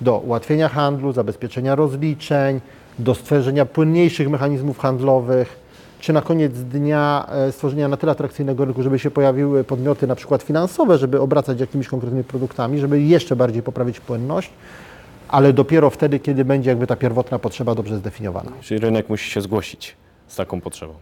do 0.00 0.18
ułatwienia 0.18 0.68
handlu, 0.68 1.12
zabezpieczenia 1.12 1.74
rozliczeń, 1.74 2.60
do 2.98 3.14
stworzenia 3.14 3.66
płynniejszych 3.66 4.30
mechanizmów 4.30 4.78
handlowych, 4.78 5.67
czy 6.00 6.12
na 6.12 6.22
koniec 6.22 6.52
dnia 6.52 7.26
e, 7.30 7.52
stworzenia 7.52 7.88
na 7.88 7.96
tyle 7.96 8.12
atrakcyjnego 8.12 8.64
rynku, 8.64 8.82
żeby 8.82 8.98
się 8.98 9.10
pojawiły 9.10 9.64
podmioty 9.64 10.06
na 10.06 10.14
przykład 10.14 10.42
finansowe, 10.42 10.98
żeby 10.98 11.20
obracać 11.20 11.60
jakimiś 11.60 11.88
konkretnymi 11.88 12.24
produktami, 12.24 12.78
żeby 12.78 13.02
jeszcze 13.02 13.36
bardziej 13.36 13.62
poprawić 13.62 14.00
płynność, 14.00 14.50
ale 15.28 15.52
dopiero 15.52 15.90
wtedy, 15.90 16.18
kiedy 16.18 16.44
będzie 16.44 16.70
jakby 16.70 16.86
ta 16.86 16.96
pierwotna 16.96 17.38
potrzeba 17.38 17.74
dobrze 17.74 17.96
zdefiniowana. 17.96 18.52
Czyli 18.60 18.80
rynek 18.80 19.08
musi 19.08 19.30
się 19.30 19.40
zgłosić 19.40 19.96
z 20.26 20.36
taką 20.36 20.60
potrzebą. 20.60 20.94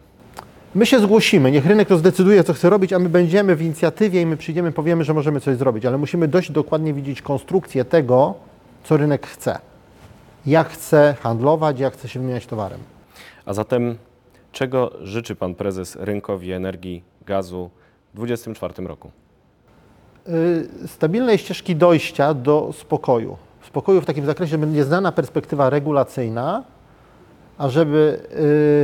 My 0.75 0.87
się 0.87 1.01
zgłosimy, 1.01 1.51
niech 1.51 1.67
rynek 1.67 1.89
to 1.89 1.99
zdecyduje, 1.99 2.45
co 2.45 2.53
chce 2.53 2.71
robić, 2.71 2.93
a 2.93 2.99
my 2.99 3.09
będziemy 3.09 3.57
w 3.57 3.63
inicjatywie 3.63 4.23
i 4.23 4.27
my 4.27 4.37
przyjdziemy, 4.37 4.73
powiemy, 4.73 5.05
że 5.05 5.15
możemy 5.15 5.41
coś 5.41 5.57
zrobić, 5.57 5.87
ale 5.87 5.99
musimy 5.99 6.29
dość 6.29 6.51
dokładnie 6.51 6.95
widzieć 6.95 7.23
konstrukcję 7.23 7.85
tego, 7.85 8.35
co 8.85 8.97
rynek 8.97 9.27
chce. 9.27 9.59
Jak 10.47 10.69
chce 10.69 11.15
handlować, 11.21 11.81
jak 11.81 11.95
chce 11.95 12.09
się 12.09 12.21
wymieniać 12.21 12.47
towarem. 12.47 12.81
A 13.47 13.55
zatem 13.55 13.97
czego 14.57 14.91
życzy 15.03 15.35
pan 15.35 15.55
prezes 15.55 15.97
rynkowi 15.97 16.53
energii, 16.53 17.03
gazu 17.27 17.71
w 18.15 18.17
2024 18.17 18.89
roku? 18.89 19.11
Y, 20.29 20.89
Stabilnej 20.89 21.39
ścieżki 21.39 21.77
dojścia 21.77 22.35
do 22.35 22.71
spokoju. 22.73 23.37
Spokoju 23.67 24.01
w 24.01 24.05
takim 24.05 24.27
zakresie, 24.27 24.59
będzie 24.59 24.85
znana 24.85 25.13
perspektywa 25.13 25.71
regulacyjna, 25.71 26.65
a 27.59 27.69
żeby 27.69 28.21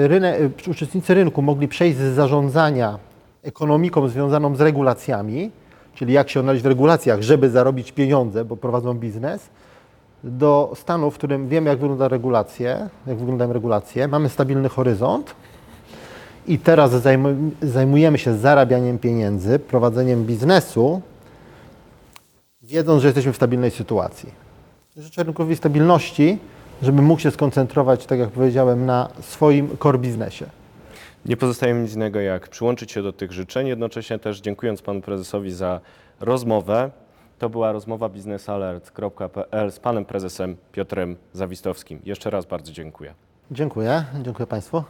y, 0.05 0.09
rynek, 0.09 0.41
y, 0.69 0.71
uczestnicy 0.71 1.15
rynku 1.15 1.43
mogli 1.43 1.69
przejść 1.69 1.99
z 1.99 2.15
zarządzania 2.15 2.99
ekonomiką 3.43 4.09
związaną 4.09 4.57
z 4.57 4.61
regulacjami, 4.61 5.51
czyli 5.95 6.13
jak 6.13 6.31
się 6.31 6.41
odnaleźć 6.41 6.65
w 6.65 6.67
regulacjach, 6.67 7.23
żeby 7.23 7.51
zarobić 7.51 7.93
pieniądze, 7.93 8.45
bo 8.45 8.57
prowadzą 8.57 8.95
biznes, 8.95 9.49
do 10.25 10.73
stanu, 10.75 11.11
w 11.11 11.15
którym 11.15 11.49
wiemy, 11.49 11.71
jak 11.71 11.79
wygląda 11.79 12.09
regulacje, 12.09 12.89
jak 13.07 13.19
wyglądają 13.19 13.53
regulacje, 13.53 14.09
mamy 14.09 14.29
stabilny 14.29 14.69
horyzont 14.69 15.35
i 16.47 16.59
teraz 16.59 16.91
zajmu- 16.93 17.51
zajmujemy 17.63 18.19
się 18.19 18.35
zarabianiem 18.35 18.99
pieniędzy, 18.99 19.59
prowadzeniem 19.59 20.25
biznesu, 20.25 21.03
wiedząc, 22.63 23.03
że 23.03 23.09
jesteśmy 23.09 23.33
w 23.33 23.37
stabilnej 23.37 23.71
sytuacji. 23.71 24.33
Życzę 24.97 25.23
rynkowi 25.23 25.57
stabilności, 25.57 26.39
żeby 26.83 27.03
mógł 27.03 27.21
się 27.21 27.31
skoncentrować, 27.31 28.07
tak 28.07 28.19
jak 28.19 28.31
powiedziałem, 28.31 28.87
na 28.87 29.09
swoim 29.21 29.77
core 29.83 29.99
biznesie. 29.99 30.47
Nie 31.27 31.37
pozostaje 31.37 31.75
mi 31.75 31.83
nic 31.83 31.95
innego, 31.95 32.21
jak 32.21 32.49
przyłączyć 32.49 32.93
się 32.93 33.03
do 33.03 33.13
tych 33.13 33.33
życzeń, 33.33 33.69
jednocześnie 33.69 34.19
też 34.19 34.41
dziękując 34.41 34.83
panu 34.83 35.01
prezesowi 35.01 35.53
za 35.53 35.81
rozmowę. 36.21 36.91
To 37.39 37.49
była 37.49 37.73
rozmowa 37.73 38.09
biznesalert.pl 38.09 39.73
z 39.73 39.79
panem 39.79 40.05
prezesem 40.05 40.57
Piotrem 40.73 41.17
Zawistowskim. 41.33 42.01
Jeszcze 42.05 42.31
raz 42.31 42.47
bardzo 42.47 42.73
dziękuję. 42.73 43.15
Dziękuję. 43.51 44.05
Dziękuję 44.23 44.47
Państwu. 44.47 44.85